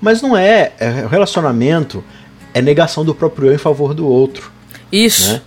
Mas 0.00 0.20
não 0.20 0.36
é, 0.36 0.72
é. 0.78 1.04
O 1.04 1.08
relacionamento 1.08 2.04
é 2.52 2.60
negação 2.60 3.04
do 3.04 3.14
próprio 3.14 3.48
eu 3.48 3.54
em 3.54 3.58
favor 3.58 3.94
do 3.94 4.06
outro. 4.06 4.52
Isso. 4.92 5.32
Né? 5.32 5.42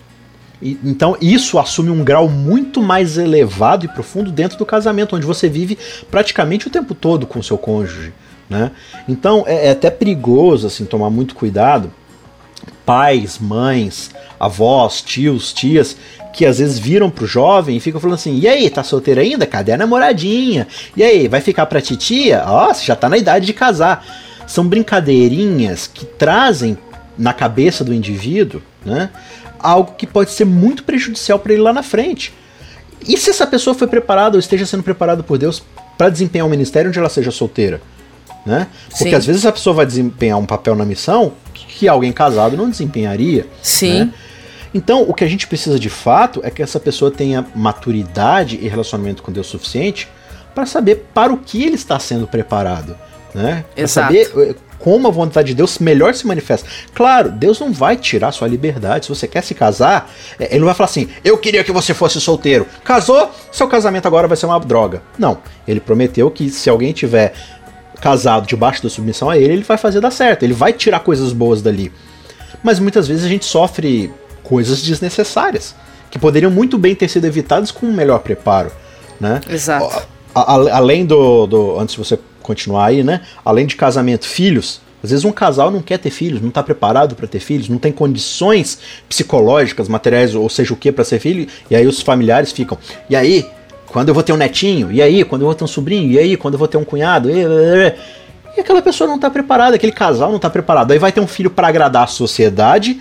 E, 0.62 0.78
então 0.84 1.16
isso 1.22 1.60
assume 1.60 1.90
um 1.90 2.04
grau 2.04 2.28
muito 2.28 2.82
mais 2.82 3.18
elevado 3.18 3.86
e 3.86 3.90
profundo 3.90 4.32
dentro 4.32 4.58
do 4.58 4.66
casamento, 4.66 5.16
onde 5.16 5.26
você 5.26 5.48
vive 5.48 5.78
praticamente 6.10 6.68
o 6.68 6.72
tempo 6.72 6.96
todo 6.96 7.28
com 7.28 7.40
o 7.40 7.44
seu 7.44 7.58
cônjuge. 7.58 8.14
Né? 8.50 8.72
Então 9.08 9.44
é, 9.46 9.68
é 9.68 9.72
até 9.72 9.90
perigoso 9.90 10.68
assim 10.68 10.86
tomar 10.86 11.10
muito 11.10 11.36
cuidado. 11.36 11.92
Pais, 12.86 13.38
mães, 13.38 14.12
avós, 14.40 15.02
tios, 15.02 15.52
tias, 15.52 15.98
que 16.34 16.46
às 16.46 16.60
vezes 16.60 16.80
viram 16.80 17.10
pro 17.10 17.26
jovem 17.26 17.76
e 17.76 17.80
ficam 17.80 18.00
falando 18.00 18.16
assim: 18.16 18.38
e 18.38 18.48
aí, 18.48 18.70
tá 18.70 18.84
solteiro 18.84 19.20
ainda? 19.20 19.46
Cadê 19.46 19.74
a 19.74 19.78
namoradinha? 19.78 20.68
E 20.96 21.04
aí, 21.04 21.28
vai 21.28 21.42
ficar 21.42 21.66
pra 21.66 21.82
titia? 21.82 22.44
Ó, 22.46 22.70
oh, 22.70 22.74
você 22.74 22.86
já 22.86 22.96
tá 22.96 23.10
na 23.10 23.18
idade 23.18 23.46
de 23.46 23.54
casar. 23.54 24.06
São 24.46 24.66
brincadeirinhas 24.66 25.88
que 25.88 26.06
trazem 26.06 26.78
na 27.18 27.34
cabeça 27.34 27.84
do 27.84 27.94
indivíduo, 27.94 28.62
né? 28.86 29.10
Algo 29.60 29.94
que 29.98 30.08
pode 30.08 30.32
ser 30.32 30.46
muito 30.46 30.84
prejudicial 30.84 31.40
para 31.40 31.54
ele 31.54 31.62
lá 31.62 31.74
na 31.74 31.84
frente. 31.84 32.34
E 33.08 33.18
se 33.18 33.30
essa 33.30 33.46
pessoa 33.46 33.74
foi 33.74 33.88
preparada 33.88 34.36
ou 34.36 34.40
esteja 34.40 34.66
sendo 34.66 34.84
preparada 34.84 35.24
por 35.24 35.38
Deus 35.38 35.64
para 35.98 36.10
desempenhar 36.10 36.48
um 36.48 36.50
ministério 36.50 36.90
onde 36.90 37.00
ela 37.00 37.10
seja 37.10 37.32
solteira? 37.32 37.82
Né? 38.46 38.68
Porque 38.90 39.10
Sim. 39.10 39.16
às 39.16 39.26
vezes 39.26 39.46
a 39.46 39.52
pessoa 39.52 39.74
vai 39.74 39.86
desempenhar 39.86 40.38
um 40.38 40.46
papel 40.46 40.76
na 40.76 40.86
missão 40.86 41.34
que 41.54 41.88
alguém 41.88 42.12
casado 42.14 42.56
não 42.56 42.70
desempenharia. 42.70 43.46
Sim. 43.62 44.00
Né? 44.00 44.14
Então, 44.74 45.02
o 45.02 45.14
que 45.14 45.24
a 45.24 45.28
gente 45.28 45.48
precisa 45.48 45.80
de 45.80 45.90
fato 45.90 46.42
é 46.44 46.50
que 46.50 46.62
essa 46.62 46.80
pessoa 46.80 47.10
tenha 47.10 47.46
maturidade 47.56 48.58
e 48.62 48.68
relacionamento 48.68 49.24
com 49.24 49.32
Deus 49.32 49.48
suficiente 49.48 50.08
para 50.54 50.66
saber 50.66 51.08
para 51.14 51.32
o 51.32 51.38
que 51.38 51.64
ele 51.64 51.76
está 51.76 52.00
sendo 52.00 52.28
preparado. 52.28 52.98
Né? 53.38 53.64
Para 53.76 53.88
saber 53.88 54.32
eh, 54.36 54.56
como 54.80 55.08
a 55.08 55.12
vontade 55.12 55.50
de 55.50 55.54
Deus 55.54 55.78
melhor 55.78 56.12
se 56.16 56.26
manifesta. 56.26 56.68
Claro, 56.96 57.30
Deus 57.30 57.60
não 57.60 57.72
vai 57.72 57.96
tirar 57.96 58.32
sua 58.32 58.48
liberdade. 58.48 59.06
Se 59.06 59.10
você 59.10 59.28
quer 59.28 59.44
se 59.44 59.54
casar, 59.54 60.12
é, 60.40 60.46
ele 60.46 60.62
não 60.62 60.66
vai 60.66 60.74
falar 60.74 60.90
assim: 60.90 61.08
eu 61.24 61.38
queria 61.38 61.64
que 61.64 61.72
você 61.72 61.94
fosse 61.94 62.20
solteiro. 62.20 62.66
Casou, 62.84 63.30
seu 63.52 63.68
casamento 63.68 64.08
agora 64.08 64.28
vai 64.28 64.36
ser 64.36 64.48
uma 64.48 64.60
droga. 64.60 65.04
Não. 65.20 65.38
Ele 65.68 65.80
prometeu 65.80 66.32
que 66.32 66.50
se 66.50 66.68
alguém 66.68 66.92
tiver 66.94 67.32
casado 68.02 68.48
debaixo 68.48 68.82
da 68.82 68.90
submissão 68.90 69.30
a 69.30 69.38
ele, 69.38 69.54
ele 69.54 69.64
vai 69.64 69.78
fazer 69.78 70.02
dar 70.02 70.10
certo. 70.10 70.42
Ele 70.42 70.54
vai 70.54 70.74
tirar 70.74 71.02
coisas 71.02 71.32
boas 71.32 71.62
dali. 71.62 71.92
Mas 72.64 72.80
muitas 72.80 73.08
vezes 73.08 73.24
a 73.24 73.30
gente 73.30 73.46
sofre 73.46 74.12
coisas 74.42 74.82
desnecessárias 74.82 75.76
que 76.10 76.18
poderiam 76.18 76.50
muito 76.50 76.76
bem 76.76 76.96
ter 76.96 77.08
sido 77.08 77.26
evitadas 77.26 77.70
com 77.70 77.86
um 77.86 77.94
melhor 77.94 78.18
preparo, 78.20 78.72
né? 79.20 79.42
Exato. 79.48 80.08
além 80.34 81.06
do, 81.06 81.46
do 81.46 81.80
antes 81.80 81.94
de 81.94 82.00
você 82.00 82.18
continuar 82.48 82.86
aí, 82.86 83.04
né? 83.04 83.22
Além 83.44 83.68
de 83.68 83.76
casamento, 83.76 84.26
filhos. 84.26 84.82
Às 85.04 85.12
vezes 85.12 85.26
um 85.26 85.32
casal 85.32 85.70
não 85.70 85.82
quer 85.82 86.00
ter 86.00 86.10
filhos, 86.10 86.42
não 86.42 86.50
está 86.50 86.64
preparado 86.64 87.16
para 87.16 87.28
ter 87.28 87.40
filhos, 87.40 87.70
não 87.70 87.78
tem 87.78 87.92
condições 87.92 88.80
psicológicas, 89.08 89.88
materiais, 89.88 90.34
ou 90.34 90.50
seja 90.50 90.74
o 90.74 90.78
que 90.78 90.92
para 90.92 91.04
ser 91.04 91.20
filho, 91.20 91.48
e 91.70 91.76
aí 91.76 91.86
os 91.86 92.02
familiares 92.02 92.52
ficam. 92.52 92.78
E 93.08 93.16
aí, 93.16 93.46
quando 93.86 94.10
eu 94.10 94.14
vou 94.14 94.24
ter 94.24 94.34
um 94.34 94.38
netinho? 94.38 94.92
E 94.92 95.02
aí, 95.02 95.24
quando 95.24 95.44
eu 95.44 95.46
vou 95.46 95.56
ter 95.56 95.64
um 95.64 95.68
sobrinho? 95.68 96.12
E 96.12 96.18
aí, 96.18 96.36
quando 96.36 96.56
eu 96.56 96.58
vou 96.58 96.68
ter 96.68 96.78
um 96.78 96.84
cunhado? 96.84 97.30
E, 97.30 97.44
e 98.58 98.60
aquela 98.60 98.82
pessoa 98.82 99.08
não 99.08 99.18
está 99.18 99.30
preparada, 99.30 99.76
aquele 99.76 99.92
casal 99.92 100.30
não 100.30 100.38
está 100.38 100.50
preparado. 100.50 100.92
Aí 100.92 100.98
vai 100.98 101.12
ter 101.12 101.20
um 101.20 101.28
filho 101.28 101.52
para 101.52 101.68
agradar 101.68 102.04
a 102.04 102.08
sociedade, 102.08 103.00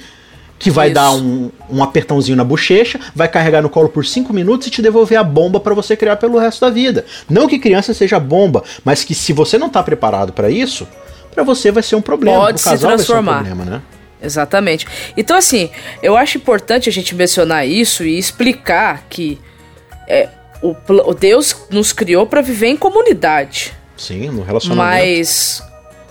que 0.59 0.71
vai 0.71 0.89
Isso. 0.89 0.95
dar 0.95 1.13
um, 1.13 1.51
um 1.71 1.83
apertãozinho 1.83 2.37
na 2.37 2.45
bochecha, 2.45 2.99
vai 3.15 3.29
carregar 3.29 3.63
no 3.63 3.69
colo 3.69 3.89
por 3.89 4.05
5 4.05 4.33
minutos 4.33 4.67
e 4.67 4.71
te 4.71 4.81
devolver 4.81 5.19
a 5.19 5.25
bomba 5.25 5.61
para 5.61 5.75
você 5.75 5.97
criar 5.97 6.17
pelo 6.17 6.39
resto 6.39 6.61
da 6.61 6.71
vida. 6.71 7.05
Não 7.29 7.47
que 7.47 7.59
criança 7.59 7.93
seja 7.93 8.19
bomba, 8.19 8.63
mas 8.85 9.05
que 9.05 9.15
se 9.15 9.33
você 9.33 9.59
não 9.59 9.69
tá 9.69 9.83
preparado 9.83 10.33
para 10.33 10.51
isso, 10.51 10.87
para 11.33 11.43
você 11.43 11.71
vai 11.71 11.83
ser 11.83 11.97
um 11.97 12.03
problema. 12.03 12.39
Pode 12.39 12.61
se 12.61 12.79
transformar. 12.79 13.41
Um 13.41 13.45
problema, 13.45 13.65
né? 13.65 13.83
Exatamente. 14.23 14.87
Então, 15.17 15.37
assim, 15.37 15.71
eu 16.03 16.17
acho 16.17 16.39
importante 16.39 16.89
a 16.89 16.93
gente 16.93 17.15
mencionar 17.15 17.67
isso 17.67 18.03
e 18.03 18.19
explicar 18.19 19.05
que 19.11 19.39
é, 20.09 20.29
o, 20.63 20.75
o 20.89 21.15
Deus 21.15 21.55
nos 21.71 21.93
criou 21.93 22.27
para 22.27 22.41
viver 22.41 22.69
em 22.69 22.77
comunidade. 22.77 23.75
Sim, 23.97 24.31
no 24.31 24.43
relacionamento. 24.43 24.89
Mas 24.89 25.63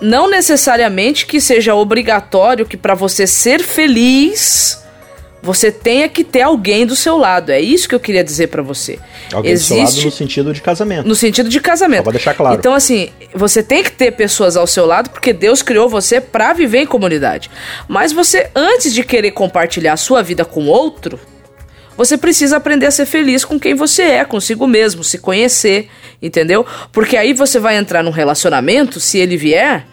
não 0.02 0.30
necessariamente 0.30 1.26
que 1.26 1.40
seja 1.40 1.76
obrigatório 1.76 2.66
que 2.66 2.78
para 2.78 2.94
você 2.94 3.26
ser 3.26 3.62
feliz 3.62 4.84
você 5.46 5.72
tenha 5.72 6.10
que 6.10 6.24
ter 6.24 6.42
alguém 6.42 6.88
do 6.88 6.96
seu 6.96 7.18
lado. 7.18 7.52
É 7.52 7.62
isso 7.62 7.88
que 7.88 7.94
eu 7.94 8.00
queria 8.00 8.24
dizer 8.24 8.48
para 8.48 8.64
você. 8.64 8.98
Alguém 9.32 9.52
Existe... 9.52 9.74
do 9.74 9.76
seu 9.76 9.86
lado 9.86 10.06
no 10.06 10.12
sentido 10.12 10.54
de 10.54 10.62
casamento. 10.62 11.08
No 11.08 11.16
sentido 11.16 11.50
de 11.50 11.60
casamento. 11.62 12.00
Só 12.00 12.04
pra 12.04 12.12
deixar 12.14 12.34
claro. 12.34 12.58
Então, 12.58 12.74
assim, 12.74 13.10
você 13.34 13.62
tem 13.62 13.84
que 13.84 13.92
ter 13.92 14.12
pessoas 14.12 14.58
ao 14.58 14.66
seu 14.66 14.88
lado 14.88 15.12
porque 15.12 15.32
Deus 15.32 15.62
criou 15.62 15.88
você 15.88 16.20
para 16.20 16.52
viver 16.54 16.80
em 16.80 16.86
comunidade. 16.88 17.52
Mas 17.88 18.12
você, 18.12 18.50
antes 18.56 18.92
de 18.92 19.04
querer 19.04 19.32
compartilhar 19.32 19.94
a 19.94 19.98
sua 19.98 20.24
vida 20.24 20.44
com 20.44 20.66
outro, 20.66 21.20
você 21.98 22.18
precisa 22.18 22.58
aprender 22.58 22.88
a 22.88 22.92
ser 22.92 23.06
feliz 23.06 23.46
com 23.46 23.60
quem 23.60 23.74
você 23.74 24.04
é, 24.04 24.26
consigo 24.26 24.68
mesmo, 24.68 25.04
se 25.04 25.18
conhecer, 25.18 25.90
entendeu? 26.22 26.66
Porque 26.92 27.16
aí 27.16 27.34
você 27.34 27.60
vai 27.60 27.78
entrar 27.78 28.04
num 28.04 28.12
relacionamento, 28.12 29.00
se 29.00 29.18
ele 29.18 29.38
vier, 29.38 29.86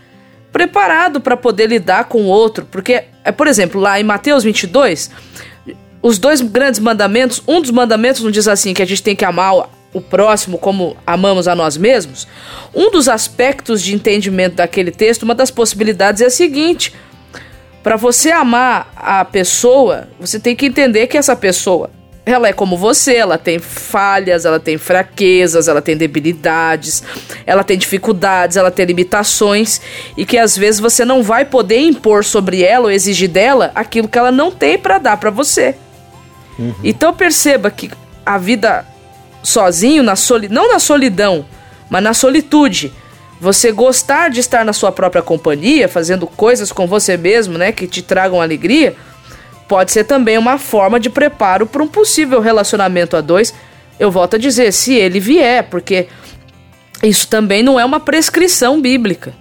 preparado 0.52 1.20
para 1.20 1.36
poder 1.36 1.68
lidar 1.68 2.04
com 2.04 2.22
o 2.22 2.26
outro. 2.26 2.66
Porque, 2.70 3.04
é, 3.24 3.32
por 3.32 3.46
exemplo, 3.46 3.80
lá 3.80 3.98
em 4.00 4.04
Mateus 4.04 4.44
22, 4.44 5.10
os 6.02 6.18
dois 6.18 6.40
grandes 6.40 6.80
mandamentos, 6.80 7.42
um 7.46 7.60
dos 7.60 7.70
mandamentos 7.70 8.22
não 8.22 8.30
diz 8.30 8.48
assim 8.48 8.74
que 8.74 8.82
a 8.82 8.86
gente 8.86 9.02
tem 9.02 9.14
que 9.14 9.24
amar 9.24 9.70
o 9.94 10.00
próximo 10.00 10.58
como 10.58 10.96
amamos 11.06 11.46
a 11.46 11.54
nós 11.54 11.76
mesmos. 11.76 12.26
Um 12.74 12.90
dos 12.90 13.08
aspectos 13.08 13.82
de 13.82 13.94
entendimento 13.94 14.56
daquele 14.56 14.90
texto, 14.90 15.22
uma 15.22 15.34
das 15.34 15.50
possibilidades 15.50 16.20
é 16.20 16.26
a 16.26 16.30
seguinte: 16.30 16.92
para 17.82 17.96
você 17.96 18.30
amar 18.30 18.92
a 18.96 19.24
pessoa, 19.24 20.08
você 20.20 20.38
tem 20.38 20.54
que 20.54 20.66
entender 20.66 21.08
que 21.08 21.18
essa 21.18 21.34
pessoa, 21.34 21.90
ela 22.24 22.46
é 22.46 22.52
como 22.52 22.76
você, 22.76 23.16
ela 23.16 23.36
tem 23.36 23.58
falhas, 23.58 24.44
ela 24.44 24.60
tem 24.60 24.78
fraquezas, 24.78 25.66
ela 25.66 25.82
tem 25.82 25.96
debilidades, 25.96 27.02
ela 27.44 27.64
tem 27.64 27.76
dificuldades, 27.76 28.56
ela 28.56 28.70
tem 28.70 28.86
limitações 28.86 29.80
e 30.16 30.24
que 30.24 30.38
às 30.38 30.56
vezes 30.56 30.80
você 30.80 31.04
não 31.04 31.22
vai 31.22 31.44
poder 31.44 31.80
impor 31.80 32.24
sobre 32.24 32.62
ela 32.62 32.84
ou 32.84 32.90
exigir 32.90 33.28
dela 33.28 33.72
aquilo 33.74 34.06
que 34.06 34.18
ela 34.18 34.30
não 34.30 34.52
tem 34.52 34.78
para 34.78 34.98
dar 34.98 35.16
para 35.16 35.30
você. 35.30 35.74
Uhum. 36.58 36.74
Então 36.84 37.12
perceba 37.12 37.70
que 37.70 37.90
a 38.24 38.38
vida 38.38 38.86
sozinho, 39.42 40.04
na 40.04 40.14
soli 40.14 40.48
não 40.48 40.70
na 40.70 40.78
solidão, 40.78 41.44
mas 41.90 42.02
na 42.04 42.14
solitude, 42.14 42.92
você 43.42 43.72
gostar 43.72 44.31
de 44.31 44.38
estar 44.38 44.64
na 44.64 44.72
sua 44.72 44.92
própria 44.92 45.20
companhia, 45.20 45.88
fazendo 45.88 46.28
coisas 46.28 46.70
com 46.70 46.87
você 46.87 47.16
mesmo, 47.16 47.59
né, 47.59 47.72
que 47.72 47.88
te 47.88 48.00
tragam 48.00 48.40
alegria, 48.40 48.94
pode 49.66 49.90
ser 49.90 50.05
também 50.05 50.38
uma 50.38 50.59
forma 50.59 51.00
de 51.00 51.11
preparo 51.11 51.66
para 51.66 51.83
um 51.83 51.88
possível 51.88 52.40
relacionamento 52.40 53.16
a 53.16 53.20
dois. 53.20 53.52
Eu 53.98 54.12
volto 54.12 54.37
a 54.37 54.38
dizer, 54.38 54.72
se 54.72 54.94
ele 54.94 55.18
vier, 55.18 55.64
porque 55.64 56.07
isso 57.02 57.26
também 57.26 57.64
não 57.64 57.81
é 57.81 57.85
uma 57.85 57.98
prescrição 57.98 58.81
bíblica. 58.81 59.35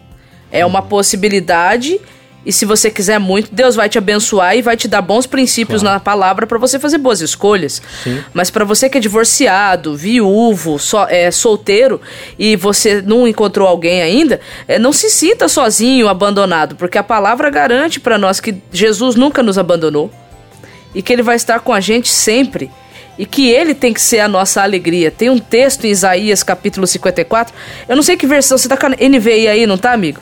É 0.51 0.65
uma 0.65 0.81
possibilidade 0.81 2.01
e 2.45 2.51
se 2.51 2.65
você 2.65 2.89
quiser 2.89 3.19
muito, 3.19 3.53
Deus 3.53 3.75
vai 3.75 3.87
te 3.87 3.97
abençoar 3.97 4.57
e 4.57 4.61
vai 4.61 4.75
te 4.75 4.87
dar 4.87 5.01
bons 5.01 5.27
princípios 5.27 5.81
claro. 5.81 5.95
na 5.95 5.99
palavra 5.99 6.47
para 6.47 6.57
você 6.57 6.79
fazer 6.79 6.97
boas 6.97 7.21
escolhas. 7.21 7.81
Sim. 8.03 8.23
Mas 8.33 8.49
para 8.49 8.65
você 8.65 8.89
que 8.89 8.97
é 8.97 9.01
divorciado, 9.01 9.95
viúvo, 9.95 10.79
so, 10.79 10.97
é, 11.07 11.29
solteiro 11.29 12.01
e 12.39 12.55
você 12.55 13.01
não 13.01 13.27
encontrou 13.27 13.67
alguém 13.67 14.01
ainda, 14.01 14.41
é, 14.67 14.79
não 14.79 14.91
se 14.91 15.09
sinta 15.09 15.47
sozinho, 15.47 16.07
abandonado, 16.07 16.75
porque 16.75 16.97
a 16.97 17.03
palavra 17.03 17.49
garante 17.49 17.99
para 17.99 18.17
nós 18.17 18.39
que 18.39 18.55
Jesus 18.71 19.15
nunca 19.15 19.43
nos 19.43 19.59
abandonou 19.59 20.11
e 20.95 21.01
que 21.01 21.13
ele 21.13 21.21
vai 21.21 21.35
estar 21.35 21.59
com 21.59 21.71
a 21.71 21.79
gente 21.79 22.09
sempre 22.09 22.71
e 23.19 23.25
que 23.25 23.51
ele 23.51 23.75
tem 23.75 23.93
que 23.93 24.01
ser 24.01 24.19
a 24.19 24.27
nossa 24.27 24.63
alegria. 24.63 25.11
Tem 25.11 25.29
um 25.29 25.37
texto 25.37 25.85
em 25.85 25.89
Isaías 25.91 26.41
capítulo 26.41 26.87
54. 26.87 27.53
Eu 27.87 27.95
não 27.95 28.01
sei 28.01 28.17
que 28.17 28.25
versão 28.25 28.57
você 28.57 28.67
tá 28.67 28.75
com 28.75 28.87
a 28.87 28.89
NVI 28.89 29.47
aí, 29.47 29.67
não 29.67 29.77
tá, 29.77 29.91
amigo? 29.91 30.19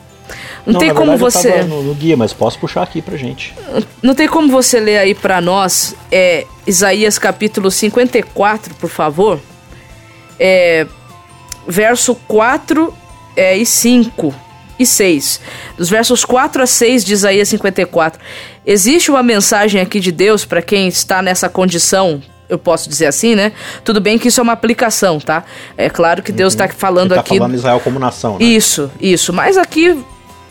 Não, 0.66 0.74
não 0.74 0.80
tem 0.80 0.94
como 0.94 1.18
você. 1.18 1.64
No, 1.64 1.84
no, 1.84 1.94
guia, 1.94 2.16
mas 2.16 2.34
posso 2.34 2.60
puxar 2.60 2.84
aqui 2.84 3.02
pra 3.02 3.18
gente. 3.18 3.54
Não 4.02 4.14
tem 4.14 4.28
como 4.28 4.50
você 4.50 4.80
ler 4.80 4.98
aí 4.98 5.16
pra 5.16 5.42
nós 5.42 5.96
é, 6.12 6.46
Isaías 6.66 7.18
capítulo 7.18 7.72
54, 7.72 8.76
por 8.76 8.90
favor. 8.90 9.40
É, 10.40 10.86
verso 11.68 12.16
4 12.28 12.94
é, 13.36 13.58
e 13.58 13.66
5 13.66 14.34
e 14.78 14.86
6. 14.86 15.42
Dos 15.78 15.90
versos 15.90 16.24
4 16.24 16.64
a 16.64 16.68
6 16.68 17.04
de 17.04 17.14
Isaías 17.14 17.50
54. 17.50 18.22
Existe 18.66 19.12
uma 19.12 19.24
mensagem 19.24 19.82
aqui 19.82 20.00
de 20.00 20.12
Deus 20.12 20.46
para 20.46 20.62
quem 20.62 20.88
está 20.88 21.22
nessa 21.22 21.50
condição 21.50 22.22
eu 22.50 22.58
posso 22.58 22.90
dizer 22.90 23.06
assim, 23.06 23.36
né? 23.36 23.52
Tudo 23.84 24.02
bem 24.02 24.18
que 24.18 24.28
isso 24.28 24.42
é 24.42 24.44
uma 24.44 24.54
aplicação, 24.54 25.20
tá? 25.20 25.44
É 25.78 25.88
claro 25.88 26.24
que 26.24 26.32
Deus 26.32 26.54
está 26.54 26.66
uhum. 26.66 26.72
falando 26.72 27.12
Ele 27.12 27.16
tá 27.16 27.22
aqui. 27.22 27.38
falando 27.38 27.54
Israel 27.54 27.80
como 27.80 28.00
nação, 28.00 28.40
né? 28.40 28.44
Isso, 28.44 28.92
isso. 29.00 29.32
Mas 29.32 29.56
aqui 29.56 29.96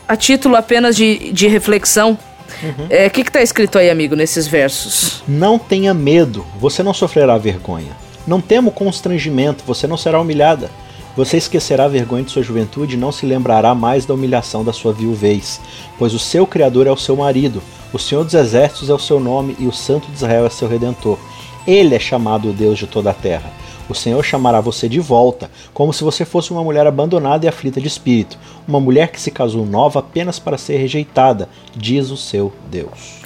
a 0.09 0.17
título 0.17 0.55
apenas 0.55 0.95
de, 0.95 1.31
de 1.31 1.47
reflexão, 1.47 2.17
o 2.63 2.65
uhum. 2.65 2.87
é, 2.89 3.07
que 3.11 3.21
está 3.21 3.43
escrito 3.43 3.77
aí, 3.77 3.91
amigo, 3.91 4.15
nesses 4.15 4.47
versos? 4.47 5.21
Não 5.27 5.59
tenha 5.59 5.93
medo, 5.93 6.43
você 6.59 6.81
não 6.81 6.95
sofrerá 6.95 7.37
vergonha. 7.37 7.91
Não 8.25 8.41
tema 8.41 8.69
o 8.69 8.71
constrangimento, 8.71 9.63
você 9.67 9.85
não 9.85 9.95
será 9.95 10.19
humilhada. 10.19 10.71
Você 11.15 11.37
esquecerá 11.37 11.85
a 11.85 11.87
vergonha 11.87 12.23
de 12.23 12.31
sua 12.31 12.41
juventude 12.41 12.95
e 12.95 12.97
não 12.97 13.11
se 13.11 13.27
lembrará 13.27 13.75
mais 13.75 14.03
da 14.03 14.15
humilhação 14.15 14.63
da 14.63 14.73
sua 14.73 14.93
viuvez, 14.93 15.61
pois 15.99 16.15
o 16.15 16.19
seu 16.19 16.47
Criador 16.47 16.87
é 16.87 16.91
o 16.91 16.97
seu 16.97 17.15
marido, 17.15 17.61
o 17.93 17.99
Senhor 17.99 18.23
dos 18.23 18.33
Exércitos 18.33 18.89
é 18.89 18.93
o 18.93 18.99
seu 18.99 19.19
nome 19.19 19.55
e 19.59 19.67
o 19.67 19.71
Santo 19.71 20.07
de 20.07 20.15
Israel 20.15 20.47
é 20.47 20.49
seu 20.49 20.67
Redentor. 20.67 21.19
Ele 21.67 21.93
é 21.93 21.99
chamado 21.99 22.49
o 22.49 22.53
Deus 22.53 22.79
de 22.79 22.87
toda 22.87 23.11
a 23.11 23.13
terra. 23.13 23.51
O 23.89 23.95
Senhor 23.95 24.23
chamará 24.23 24.61
você 24.61 24.87
de 24.87 24.99
volta, 24.99 25.49
como 25.73 25.91
se 25.91 26.03
você 26.03 26.23
fosse 26.23 26.51
uma 26.51 26.63
mulher 26.63 26.85
abandonada 26.85 27.45
e 27.45 27.49
aflita 27.49 27.81
de 27.81 27.87
espírito, 27.87 28.37
uma 28.67 28.79
mulher 28.79 29.11
que 29.11 29.19
se 29.19 29.31
casou 29.31 29.65
nova 29.65 29.99
apenas 29.99 30.37
para 30.37 30.59
ser 30.59 30.77
rejeitada, 30.77 31.49
diz 31.75 32.11
o 32.11 32.17
seu 32.17 32.53
Deus. 32.69 33.19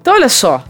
Então, 0.00 0.14
olha 0.14 0.28
só, 0.28 0.64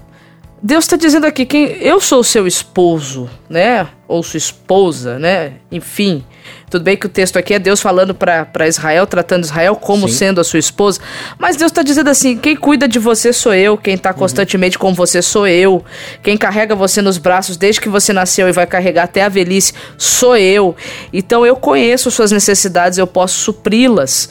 Deus 0.63 0.85
está 0.85 0.97
dizendo 0.97 1.25
aqui 1.25 1.47
que 1.47 1.79
eu 1.81 2.01
sou 2.03 2.23
seu 2.23 2.47
esposo, 2.47 3.31
né? 3.49 3.89
Ou 4.07 4.23
sua 4.23 4.37
esposa, 4.37 5.19
né? 5.19 5.55
Enfim. 5.73 6.23
Tudo 6.71 6.83
bem 6.83 6.97
que 6.97 7.07
o 7.07 7.09
texto 7.09 7.37
aqui 7.37 7.55
é 7.55 7.59
Deus 7.59 7.81
falando 7.81 8.15
para 8.15 8.69
Israel, 8.69 9.07
tratando 9.07 9.45
Israel 9.45 9.75
como 9.75 10.09
Sim. 10.09 10.15
sendo 10.15 10.41
a 10.41 10.45
sua 10.45 10.59
esposa. 10.59 11.01
Mas 11.39 11.57
Deus 11.57 11.73
está 11.73 11.83
dizendo 11.83 12.09
assim: 12.11 12.37
quem 12.37 12.55
cuida 12.55 12.87
de 12.87 12.99
você 12.99 13.33
sou 13.33 13.53
eu, 13.53 13.77
quem 13.77 13.95
está 13.95 14.13
constantemente 14.13 14.77
uhum. 14.77 14.83
com 14.83 14.95
você 14.95 15.21
sou 15.21 15.47
eu, 15.47 15.85
quem 16.23 16.37
carrega 16.37 16.75
você 16.75 17.03
nos 17.03 17.19
braços 17.19 17.57
desde 17.57 17.81
que 17.81 17.89
você 17.89 18.13
nasceu 18.13 18.49
e 18.49 18.53
vai 18.53 18.67
carregar 18.67 19.05
até 19.05 19.23
a 19.23 19.29
velhice 19.29 19.73
sou 19.99 20.37
eu. 20.37 20.77
Então 21.13 21.45
eu 21.45 21.57
conheço 21.57 22.11
suas 22.11 22.31
necessidades, 22.31 22.99
eu 22.99 23.07
posso 23.07 23.35
supri-las. 23.39 24.31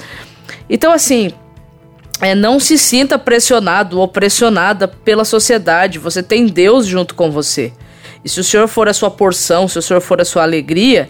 Então, 0.69 0.91
assim, 0.91 1.33
é, 2.21 2.35
não 2.35 2.59
se 2.59 2.77
sinta 2.77 3.17
pressionado 3.17 3.99
ou 3.99 4.07
pressionada 4.07 4.87
pela 4.87 5.25
sociedade. 5.25 5.99
Você 5.99 6.21
tem 6.21 6.45
Deus 6.45 6.85
junto 6.85 7.15
com 7.15 7.31
você. 7.31 7.73
E 8.23 8.29
se 8.29 8.39
o 8.39 8.43
Senhor 8.43 8.67
for 8.67 8.89
a 8.89 8.93
sua 8.93 9.09
porção, 9.09 9.67
se 9.67 9.79
o 9.79 9.81
Senhor 9.81 10.01
for 10.01 10.19
a 10.19 10.25
sua 10.25 10.43
alegria, 10.43 11.09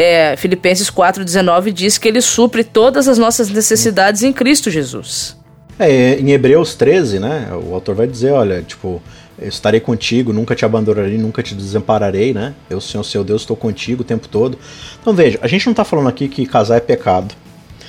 é, 0.00 0.36
Filipenses 0.36 0.88
4,19 0.88 1.72
diz 1.72 1.98
que 1.98 2.06
ele 2.06 2.20
supre 2.20 2.62
todas 2.62 3.08
as 3.08 3.18
nossas 3.18 3.50
necessidades 3.50 4.22
em 4.22 4.32
Cristo 4.32 4.70
Jesus. 4.70 5.36
É, 5.76 6.14
em 6.20 6.30
Hebreus 6.30 6.76
13, 6.76 7.18
né, 7.18 7.48
o 7.52 7.74
autor 7.74 7.96
vai 7.96 8.06
dizer, 8.06 8.30
olha, 8.30 8.62
tipo, 8.62 9.02
eu 9.36 9.48
estarei 9.48 9.80
contigo, 9.80 10.32
nunca 10.32 10.54
te 10.54 10.64
abandonarei, 10.64 11.18
nunca 11.18 11.42
te 11.42 11.52
desampararei, 11.52 12.32
né? 12.32 12.54
Eu, 12.70 12.80
Senhor, 12.80 13.02
seu 13.02 13.24
Deus, 13.24 13.42
estou 13.42 13.56
contigo 13.56 14.02
o 14.02 14.04
tempo 14.04 14.28
todo. 14.28 14.56
Então 15.00 15.12
veja, 15.12 15.36
a 15.42 15.48
gente 15.48 15.66
não 15.66 15.72
está 15.72 15.84
falando 15.84 16.08
aqui 16.08 16.28
que 16.28 16.46
casar 16.46 16.76
é 16.76 16.80
pecado. 16.80 17.34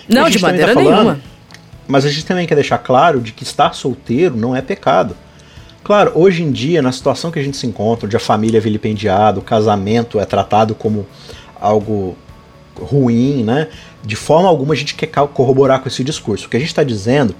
Não, 0.08 0.28
de 0.28 0.39
tá 0.39 0.48
maneira 0.48 0.74
tá 0.74 0.74
falando, 0.74 0.95
nenhuma. 0.95 1.22
Mas 1.88 2.06
a 2.06 2.10
gente 2.10 2.26
também 2.26 2.48
quer 2.48 2.56
deixar 2.56 2.80
claro 2.80 3.22
de 3.22 3.34
que 3.34 3.43
estar 3.43 3.76
solteiro 3.76 4.36
não 4.36 4.56
é 4.56 4.63
pecado. 4.63 5.15
Claro, 5.84 6.12
hoje 6.15 6.43
em 6.43 6.52
dia, 6.52 6.82
na 6.82 6.91
situação 6.91 7.32
que 7.32 7.39
a 7.39 7.43
gente 7.43 7.58
se 7.58 7.65
encontra, 7.65 8.06
onde 8.06 8.15
a 8.15 8.19
família 8.19 8.58
é 8.58 8.62
vilipendiada, 8.62 9.39
o 9.39 9.43
casamento 9.43 10.19
é 10.19 10.26
tratado 10.26 10.76
como 10.76 11.08
algo 11.60 12.15
ruim, 12.80 13.43
né? 13.43 13.67
De 14.04 14.15
forma 14.15 14.48
alguma 14.48 14.74
a 14.74 14.78
gente 14.78 14.95
quer 14.95 15.08
corroborar 15.08 15.82
com 15.82 15.88
esse 15.88 16.04
discurso. 16.04 16.48
O 16.48 16.50
que 16.50 16.58
a 16.58 16.60
gente 16.60 16.69
está 16.69 16.84
dizendo 16.84 17.36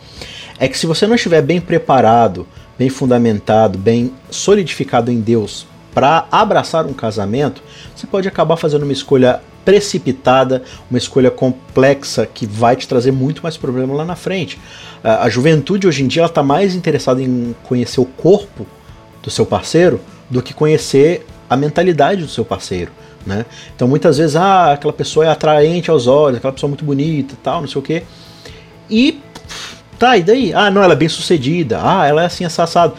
é 0.60 0.68
que 0.68 0.78
se 0.78 0.86
você 0.86 1.08
não 1.08 1.16
estiver 1.16 1.42
bem 1.42 1.62
preparado, 1.62 2.46
bem 2.78 2.90
fundamentado, 2.90 3.78
bem 3.78 4.14
solidificado 4.30 5.12
em 5.12 5.20
Deus 5.22 5.66
para 5.94 6.28
abraçar 6.32 6.86
um 6.86 6.94
casamento, 6.94 7.64
você 7.96 8.06
pode 8.06 8.28
acabar 8.28 8.58
fazendo 8.58 8.84
uma 8.84 8.94
escolha 8.94 9.42
precipitada, 9.66 10.64
uma 10.90 10.98
escolha 10.98 11.30
complexa 11.30 12.26
que 12.26 12.46
vai 12.46 12.76
te 12.76 12.88
trazer 12.88 13.12
muito 13.12 13.42
mais 13.42 13.58
problema 13.58 13.94
lá 13.94 14.06
na 14.06 14.16
frente. 14.16 14.60
A 15.04 15.30
juventude 15.30 15.88
hoje 15.88 16.04
em 16.04 16.08
dia 16.08 16.26
está 16.26 16.44
mais 16.44 16.76
interessada 16.76 17.22
em 17.22 17.56
conhecer 17.64 18.02
o 18.02 18.06
corpo 18.06 18.66
do 19.22 19.30
seu 19.30 19.46
parceiro 19.46 20.00
do 20.30 20.42
que 20.42 20.54
conhecer 20.54 21.26
a 21.50 21.58
mentalidade 21.58 22.22
do 22.22 22.30
seu 22.30 22.46
parceiro. 22.46 22.92
Né? 23.26 23.46
Então 23.76 23.88
muitas 23.88 24.18
vezes, 24.18 24.36
ah, 24.36 24.74
aquela 24.74 24.94
pessoa 24.94 25.26
é 25.26 25.30
atraente 25.30 25.92
aos 25.92 26.08
olhos, 26.08 26.38
aquela 26.38 26.54
pessoa 26.54 26.70
é 26.70 26.72
muito 26.72 26.86
bonita 26.86 27.36
tal, 27.44 27.62
não 27.62 27.68
sei 27.68 27.80
o 27.80 27.84
quê. 27.84 28.04
E 28.90 29.22
tá, 29.98 30.18
e 30.18 30.24
daí? 30.24 30.54
Ah, 30.54 30.72
não, 30.72 30.82
ela 30.82 30.94
é 30.94 30.96
bem 30.96 31.10
sucedida, 31.10 31.80
ah, 31.82 32.08
ela 32.08 32.24
é 32.24 32.26
assim, 32.26 32.46
assado 32.46 32.94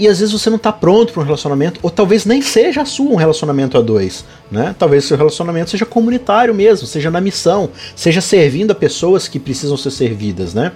e 0.00 0.08
às 0.08 0.18
vezes 0.18 0.32
você 0.32 0.48
não 0.48 0.56
está 0.56 0.72
pronto 0.72 1.12
para 1.12 1.20
um 1.20 1.24
relacionamento, 1.26 1.78
ou 1.82 1.90
talvez 1.90 2.24
nem 2.24 2.40
seja 2.40 2.80
a 2.80 2.86
sua 2.86 3.12
um 3.12 3.16
relacionamento 3.16 3.76
a 3.76 3.82
dois, 3.82 4.24
né? 4.50 4.74
Talvez 4.78 5.04
seu 5.04 5.14
relacionamento 5.14 5.68
seja 5.68 5.84
comunitário 5.84 6.54
mesmo, 6.54 6.86
seja 6.86 7.10
na 7.10 7.20
missão, 7.20 7.68
seja 7.94 8.22
servindo 8.22 8.70
a 8.70 8.74
pessoas 8.74 9.28
que 9.28 9.38
precisam 9.38 9.76
ser 9.76 9.90
servidas, 9.90 10.54
né? 10.54 10.72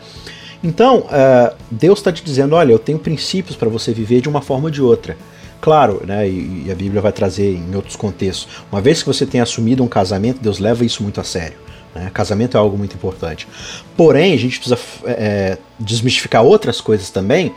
Então, 0.62 1.06
uh, 1.06 1.54
Deus 1.70 2.00
está 2.00 2.12
te 2.12 2.22
dizendo, 2.22 2.54
olha, 2.54 2.72
eu 2.72 2.78
tenho 2.78 2.98
princípios 2.98 3.56
para 3.56 3.68
você 3.70 3.94
viver 3.94 4.20
de 4.20 4.28
uma 4.28 4.42
forma 4.42 4.64
ou 4.64 4.70
de 4.70 4.82
outra. 4.82 5.16
Claro, 5.64 6.02
né, 6.06 6.28
e, 6.28 6.64
e 6.66 6.70
a 6.70 6.74
Bíblia 6.74 7.00
vai 7.00 7.10
trazer 7.10 7.54
em 7.54 7.74
outros 7.74 7.96
contextos. 7.96 8.46
Uma 8.70 8.82
vez 8.82 9.00
que 9.00 9.06
você 9.06 9.24
tem 9.24 9.40
assumido 9.40 9.82
um 9.82 9.88
casamento, 9.88 10.38
Deus 10.42 10.58
leva 10.58 10.84
isso 10.84 11.02
muito 11.02 11.22
a 11.22 11.24
sério. 11.24 11.56
Né? 11.94 12.10
Casamento 12.12 12.54
é 12.54 12.60
algo 12.60 12.76
muito 12.76 12.94
importante. 12.94 13.48
Porém, 13.96 14.34
a 14.34 14.36
gente 14.36 14.58
precisa 14.58 14.78
é, 15.06 15.56
desmistificar 15.80 16.42
outras 16.42 16.82
coisas 16.82 17.08
também, 17.08 17.50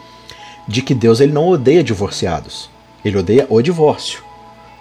de 0.65 0.81
que 0.81 0.93
Deus 0.93 1.19
ele 1.19 1.33
não 1.33 1.49
odeia 1.49 1.83
divorciados. 1.83 2.69
Ele 3.03 3.17
odeia 3.17 3.45
o 3.49 3.61
divórcio. 3.61 4.23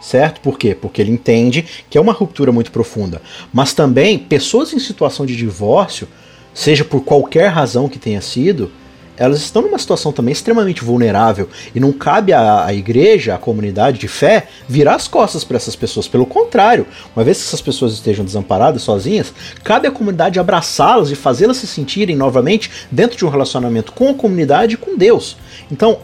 Certo? 0.00 0.40
Por 0.40 0.56
quê? 0.56 0.72
Porque 0.72 1.02
ele 1.02 1.10
entende 1.10 1.66
que 1.90 1.98
é 1.98 2.00
uma 2.00 2.12
ruptura 2.12 2.52
muito 2.52 2.70
profunda. 2.70 3.20
Mas 3.52 3.74
também, 3.74 4.20
pessoas 4.20 4.72
em 4.72 4.78
situação 4.78 5.26
de 5.26 5.34
divórcio, 5.34 6.06
seja 6.54 6.84
por 6.84 7.02
qualquer 7.02 7.48
razão 7.48 7.88
que 7.88 7.98
tenha 7.98 8.20
sido, 8.20 8.70
elas 9.16 9.40
estão 9.40 9.62
numa 9.62 9.78
situação 9.78 10.12
também 10.12 10.32
extremamente 10.32 10.84
vulnerável 10.84 11.48
e 11.74 11.80
não 11.80 11.92
cabe 11.92 12.32
à, 12.32 12.64
à 12.64 12.74
igreja, 12.74 13.34
à 13.34 13.38
comunidade 13.38 13.98
de 13.98 14.08
fé, 14.08 14.46
virar 14.68 14.94
as 14.94 15.08
costas 15.08 15.42
para 15.42 15.56
essas 15.56 15.74
pessoas. 15.74 16.06
Pelo 16.06 16.26
contrário, 16.26 16.86
uma 17.14 17.24
vez 17.24 17.38
que 17.38 17.44
essas 17.44 17.60
pessoas 17.60 17.94
estejam 17.94 18.24
desamparadas, 18.24 18.82
sozinhas, 18.82 19.32
cabe 19.64 19.88
à 19.88 19.90
comunidade 19.90 20.38
abraçá-las 20.38 21.10
e 21.10 21.14
fazê-las 21.16 21.56
se 21.56 21.66
sentirem 21.66 22.16
novamente 22.16 22.70
dentro 22.90 23.16
de 23.16 23.24
um 23.24 23.28
relacionamento 23.28 23.92
com 23.92 24.10
a 24.10 24.14
comunidade 24.14 24.74
e 24.74 24.76
com 24.78 24.96
Deus. 24.96 25.36
Então, 25.70 25.98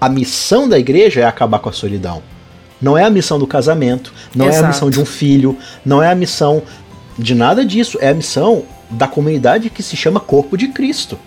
a 0.00 0.08
missão 0.08 0.68
da 0.68 0.78
igreja 0.78 1.20
é 1.20 1.24
acabar 1.24 1.58
com 1.58 1.68
a 1.68 1.72
solidão. 1.72 2.22
Não 2.80 2.96
é 2.96 3.04
a 3.04 3.10
missão 3.10 3.38
do 3.38 3.46
casamento, 3.46 4.12
não 4.34 4.46
Exato. 4.46 4.62
é 4.62 4.64
a 4.64 4.68
missão 4.68 4.90
de 4.90 5.00
um 5.00 5.06
filho, 5.06 5.56
não 5.84 6.02
é 6.02 6.12
a 6.12 6.14
missão 6.14 6.62
de 7.18 7.34
nada 7.34 7.64
disso, 7.64 7.98
é 8.00 8.10
a 8.10 8.14
missão 8.14 8.64
da 8.90 9.08
comunidade 9.08 9.70
que 9.70 9.82
se 9.82 9.96
chama 9.96 10.20
Corpo 10.20 10.56
de 10.56 10.68
Cristo 10.68 11.18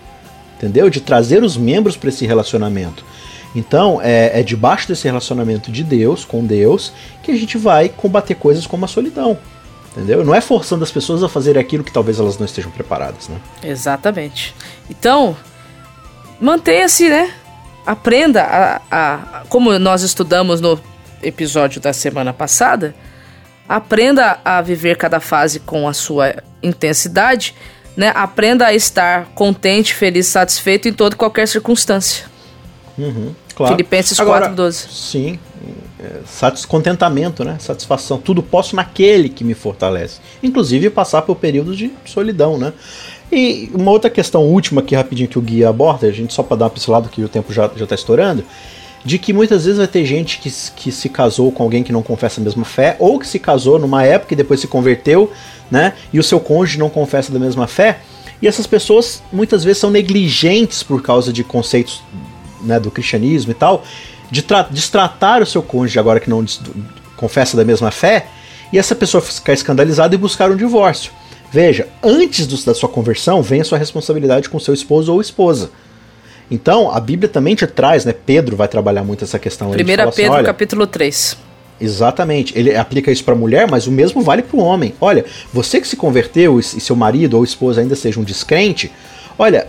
entendeu? 0.60 0.90
De 0.90 1.00
trazer 1.00 1.42
os 1.42 1.56
membros 1.56 1.96
para 1.96 2.10
esse 2.10 2.26
relacionamento. 2.26 3.02
Então, 3.56 4.00
é, 4.02 4.40
é 4.40 4.42
debaixo 4.42 4.86
desse 4.86 5.08
relacionamento 5.08 5.72
de 5.72 5.82
Deus, 5.82 6.24
com 6.24 6.44
Deus, 6.44 6.92
que 7.22 7.32
a 7.32 7.36
gente 7.36 7.56
vai 7.58 7.88
combater 7.88 8.34
coisas 8.34 8.66
como 8.66 8.84
a 8.84 8.88
solidão. 8.88 9.38
Entendeu? 9.90 10.24
Não 10.24 10.34
é 10.34 10.40
forçando 10.40 10.84
as 10.84 10.92
pessoas 10.92 11.22
a 11.22 11.28
fazer 11.28 11.58
aquilo 11.58 11.82
que 11.82 11.92
talvez 11.92 12.20
elas 12.20 12.38
não 12.38 12.46
estejam 12.46 12.70
preparadas, 12.70 13.28
né? 13.28 13.36
Exatamente. 13.62 14.54
Então, 14.88 15.36
mantenha-se, 16.40 17.08
né? 17.08 17.32
Aprenda 17.84 18.42
a, 18.42 18.80
a. 18.90 19.42
Como 19.48 19.76
nós 19.80 20.02
estudamos 20.02 20.60
no 20.60 20.78
episódio 21.20 21.80
da 21.80 21.92
semana 21.92 22.32
passada, 22.32 22.94
aprenda 23.68 24.38
a 24.44 24.62
viver 24.62 24.96
cada 24.96 25.18
fase 25.18 25.58
com 25.58 25.88
a 25.88 25.92
sua 25.92 26.36
intensidade 26.62 27.52
né? 27.96 28.12
Aprenda 28.14 28.66
a 28.66 28.74
estar 28.74 29.26
contente, 29.34 29.94
feliz, 29.94 30.26
satisfeito 30.26 30.88
em 30.88 30.92
toda 30.92 31.14
e 31.14 31.18
qualquer 31.18 31.46
circunstância. 31.46 32.26
Uhum, 32.98 33.34
claro. 33.54 33.74
Filipenses 33.74 34.18
4:12. 34.18 34.88
Sim, 34.90 35.38
é, 35.98 36.66
contentamento, 36.66 37.44
né? 37.44 37.56
Satisfação. 37.58 38.18
Tudo 38.18 38.42
posso 38.42 38.74
naquele 38.76 39.28
que 39.28 39.44
me 39.44 39.54
fortalece. 39.54 40.20
Inclusive 40.42 40.90
passar 40.90 41.22
por 41.22 41.36
períodos 41.36 41.76
de 41.76 41.90
solidão, 42.04 42.58
né? 42.58 42.72
E 43.32 43.70
uma 43.74 43.90
outra 43.90 44.10
questão 44.10 44.42
última 44.42 44.80
aqui 44.80 44.94
rapidinho 44.94 45.28
que 45.28 45.38
o 45.38 45.42
guia 45.42 45.68
aborda, 45.68 46.06
a 46.06 46.10
gente 46.10 46.32
só 46.34 46.42
para 46.42 46.56
dar 46.56 46.64
uma 46.64 46.70
pincelada 46.70 47.08
que 47.08 47.22
o 47.22 47.28
tempo 47.28 47.52
já 47.52 47.70
já 47.76 47.84
está 47.84 47.94
estourando, 47.94 48.44
de 49.04 49.18
que 49.18 49.32
muitas 49.32 49.64
vezes 49.64 49.78
vai 49.78 49.86
ter 49.86 50.04
gente 50.04 50.38
que, 50.38 50.50
que 50.76 50.92
se 50.92 51.08
casou 51.08 51.50
com 51.50 51.62
alguém 51.62 51.82
que 51.82 51.92
não 51.92 52.02
confessa 52.02 52.40
a 52.40 52.44
mesma 52.44 52.64
fé, 52.64 52.96
ou 52.98 53.18
que 53.18 53.26
se 53.26 53.38
casou 53.38 53.78
numa 53.78 54.04
época 54.04 54.34
e 54.34 54.36
depois 54.36 54.60
se 54.60 54.66
converteu, 54.66 55.32
né? 55.70 55.94
E 56.12 56.18
o 56.18 56.22
seu 56.22 56.38
cônjuge 56.38 56.78
não 56.78 56.90
confessa 56.90 57.32
da 57.32 57.38
mesma 57.38 57.66
fé. 57.66 58.00
E 58.42 58.48
essas 58.48 58.66
pessoas 58.66 59.22
muitas 59.32 59.64
vezes 59.64 59.78
são 59.78 59.90
negligentes 59.90 60.82
por 60.82 61.02
causa 61.02 61.32
de 61.32 61.44
conceitos 61.44 62.02
né, 62.62 62.78
do 62.80 62.90
cristianismo 62.90 63.52
e 63.52 63.54
tal, 63.54 63.84
de 64.30 64.44
destratar 64.70 65.42
o 65.42 65.46
seu 65.46 65.62
cônjuge 65.62 65.98
agora 65.98 66.20
que 66.20 66.30
não 66.30 66.44
confessa 67.16 67.56
da 67.56 67.64
mesma 67.64 67.90
fé, 67.90 68.26
e 68.72 68.78
essa 68.78 68.94
pessoa 68.94 69.20
ficar 69.20 69.52
escandalizada 69.52 70.14
e 70.14 70.18
buscar 70.18 70.50
um 70.50 70.56
divórcio. 70.56 71.12
Veja, 71.50 71.88
antes 72.02 72.46
do, 72.46 72.56
da 72.64 72.74
sua 72.74 72.88
conversão, 72.88 73.42
vem 73.42 73.60
a 73.60 73.64
sua 73.64 73.76
responsabilidade 73.76 74.48
com 74.48 74.58
seu 74.60 74.72
esposo 74.72 75.12
ou 75.12 75.20
esposa. 75.20 75.70
Então, 76.50 76.90
a 76.90 76.98
Bíblia 76.98 77.28
também 77.28 77.54
te 77.54 77.66
traz, 77.66 78.04
né? 78.04 78.12
Pedro 78.12 78.56
vai 78.56 78.66
trabalhar 78.66 79.04
muito 79.04 79.24
essa 79.24 79.38
questão. 79.38 79.70
1 79.70 79.72
Pedro, 79.72 80.08
assim, 80.08 80.24
capítulo 80.44 80.86
3. 80.86 81.36
Exatamente. 81.80 82.56
Ele 82.58 82.76
aplica 82.76 83.10
isso 83.10 83.24
para 83.24 83.34
a 83.34 83.36
mulher, 83.36 83.68
mas 83.70 83.86
o 83.86 83.92
mesmo 83.92 84.20
vale 84.20 84.42
para 84.42 84.56
o 84.56 84.62
homem. 84.62 84.94
Olha, 85.00 85.24
você 85.52 85.80
que 85.80 85.88
se 85.88 85.96
converteu 85.96 86.58
e 86.60 86.62
seu 86.62 86.94
marido 86.94 87.36
ou 87.36 87.44
esposa 87.44 87.80
ainda 87.80 87.96
seja 87.96 88.20
um 88.20 88.24
descrente, 88.24 88.92
olha, 89.38 89.66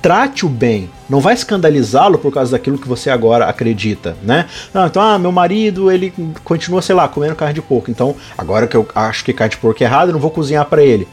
trate-o 0.00 0.48
bem. 0.48 0.88
Não 1.08 1.20
vai 1.20 1.34
escandalizá-lo 1.34 2.18
por 2.18 2.32
causa 2.32 2.52
daquilo 2.52 2.78
que 2.78 2.88
você 2.88 3.10
agora 3.10 3.46
acredita, 3.46 4.16
né? 4.22 4.46
Não, 4.72 4.86
então, 4.86 5.02
ah, 5.02 5.18
meu 5.18 5.32
marido, 5.32 5.90
ele 5.90 6.12
continua, 6.44 6.80
sei 6.80 6.94
lá, 6.94 7.08
comendo 7.08 7.34
carne 7.34 7.54
de 7.54 7.62
porco. 7.62 7.90
Então, 7.90 8.14
agora 8.38 8.66
que 8.66 8.76
eu 8.76 8.86
acho 8.94 9.24
que 9.24 9.32
carne 9.32 9.50
de 9.50 9.58
porco 9.58 9.82
é 9.82 9.86
errado, 9.86 10.10
eu 10.10 10.12
não 10.12 10.20
vou 10.20 10.30
cozinhar 10.30 10.64
para 10.66 10.82
ele. 10.82 11.08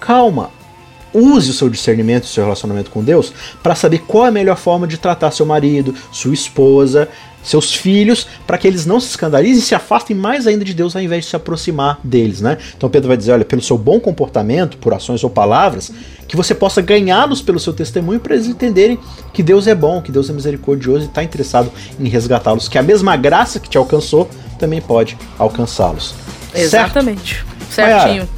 Calma, 0.00 0.50
use 1.12 1.50
o 1.50 1.54
seu 1.54 1.68
discernimento, 1.68 2.24
o 2.24 2.28
seu 2.28 2.44
relacionamento 2.44 2.90
com 2.90 3.02
Deus, 3.02 3.32
para 3.62 3.74
saber 3.74 3.98
qual 4.00 4.26
é 4.26 4.28
a 4.28 4.32
melhor 4.32 4.56
forma 4.56 4.86
de 4.86 4.98
tratar 4.98 5.30
seu 5.30 5.46
marido, 5.46 5.94
sua 6.12 6.34
esposa, 6.34 7.08
seus 7.46 7.72
filhos, 7.72 8.26
para 8.44 8.58
que 8.58 8.66
eles 8.66 8.84
não 8.84 8.98
se 8.98 9.10
escandalizem 9.10 9.58
e 9.58 9.62
se 9.62 9.74
afastem 9.74 10.16
mais 10.16 10.46
ainda 10.46 10.64
de 10.64 10.74
Deus 10.74 10.96
ao 10.96 11.02
invés 11.02 11.24
de 11.24 11.30
se 11.30 11.36
aproximar 11.36 12.00
deles, 12.02 12.40
né? 12.40 12.58
Então 12.76 12.90
Pedro 12.90 13.08
vai 13.08 13.16
dizer, 13.16 13.32
olha, 13.32 13.44
pelo 13.44 13.62
seu 13.62 13.78
bom 13.78 14.00
comportamento, 14.00 14.76
por 14.78 14.92
ações 14.92 15.22
ou 15.22 15.30
palavras, 15.30 15.92
que 16.26 16.36
você 16.36 16.54
possa 16.54 16.82
ganhá-los 16.82 17.40
pelo 17.40 17.60
seu 17.60 17.72
testemunho 17.72 18.18
para 18.18 18.34
eles 18.34 18.48
entenderem 18.48 18.98
que 19.32 19.44
Deus 19.44 19.68
é 19.68 19.74
bom, 19.74 20.02
que 20.02 20.10
Deus 20.10 20.28
é 20.28 20.32
misericordioso 20.32 21.04
e 21.04 21.08
está 21.08 21.22
interessado 21.22 21.70
em 22.00 22.08
resgatá-los, 22.08 22.68
que 22.68 22.78
a 22.78 22.82
mesma 22.82 23.16
graça 23.16 23.60
que 23.60 23.70
te 23.70 23.78
alcançou 23.78 24.28
também 24.58 24.80
pode 24.80 25.16
alcançá-los. 25.38 26.14
Exatamente. 26.52 27.44
Certo? 27.70 28.02
Certinho. 28.02 28.28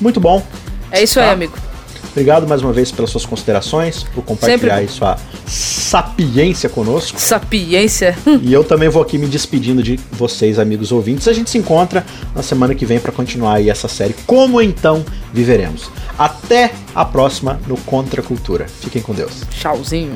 muito 0.00 0.18
bom. 0.18 0.42
É 0.90 1.02
isso 1.02 1.14
tá? 1.14 1.26
aí, 1.26 1.30
amigo. 1.30 1.71
Obrigado 2.12 2.46
mais 2.46 2.62
uma 2.62 2.72
vez 2.72 2.92
pelas 2.92 3.10
suas 3.10 3.24
considerações, 3.24 4.04
por 4.14 4.22
compartilhar 4.22 4.76
Sempre... 4.76 4.92
sua 4.92 5.16
sapiência 5.46 6.68
conosco. 6.68 7.18
Sapiência. 7.18 8.16
e 8.42 8.52
eu 8.52 8.62
também 8.62 8.90
vou 8.90 9.02
aqui 9.02 9.16
me 9.16 9.26
despedindo 9.26 9.82
de 9.82 9.98
vocês, 10.12 10.58
amigos 10.58 10.92
ouvintes. 10.92 11.26
A 11.26 11.32
gente 11.32 11.48
se 11.48 11.56
encontra 11.56 12.04
na 12.34 12.42
semana 12.42 12.74
que 12.74 12.84
vem 12.84 13.00
para 13.00 13.12
continuar 13.12 13.54
aí 13.54 13.70
essa 13.70 13.88
série 13.88 14.14
Como 14.26 14.60
então 14.60 15.04
viveremos. 15.32 15.90
Até 16.18 16.72
a 16.94 17.04
próxima 17.04 17.58
no 17.66 17.78
Contra 17.78 18.22
Cultura. 18.22 18.66
Fiquem 18.68 19.00
com 19.00 19.14
Deus. 19.14 19.32
Tchauzinho. 19.50 20.14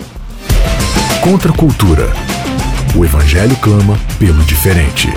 Contra 1.22 1.50
Cultura. 1.52 2.12
O 2.94 3.04
evangelho 3.04 3.56
clama 3.56 3.98
pelo 4.18 4.42
diferente. 4.44 5.08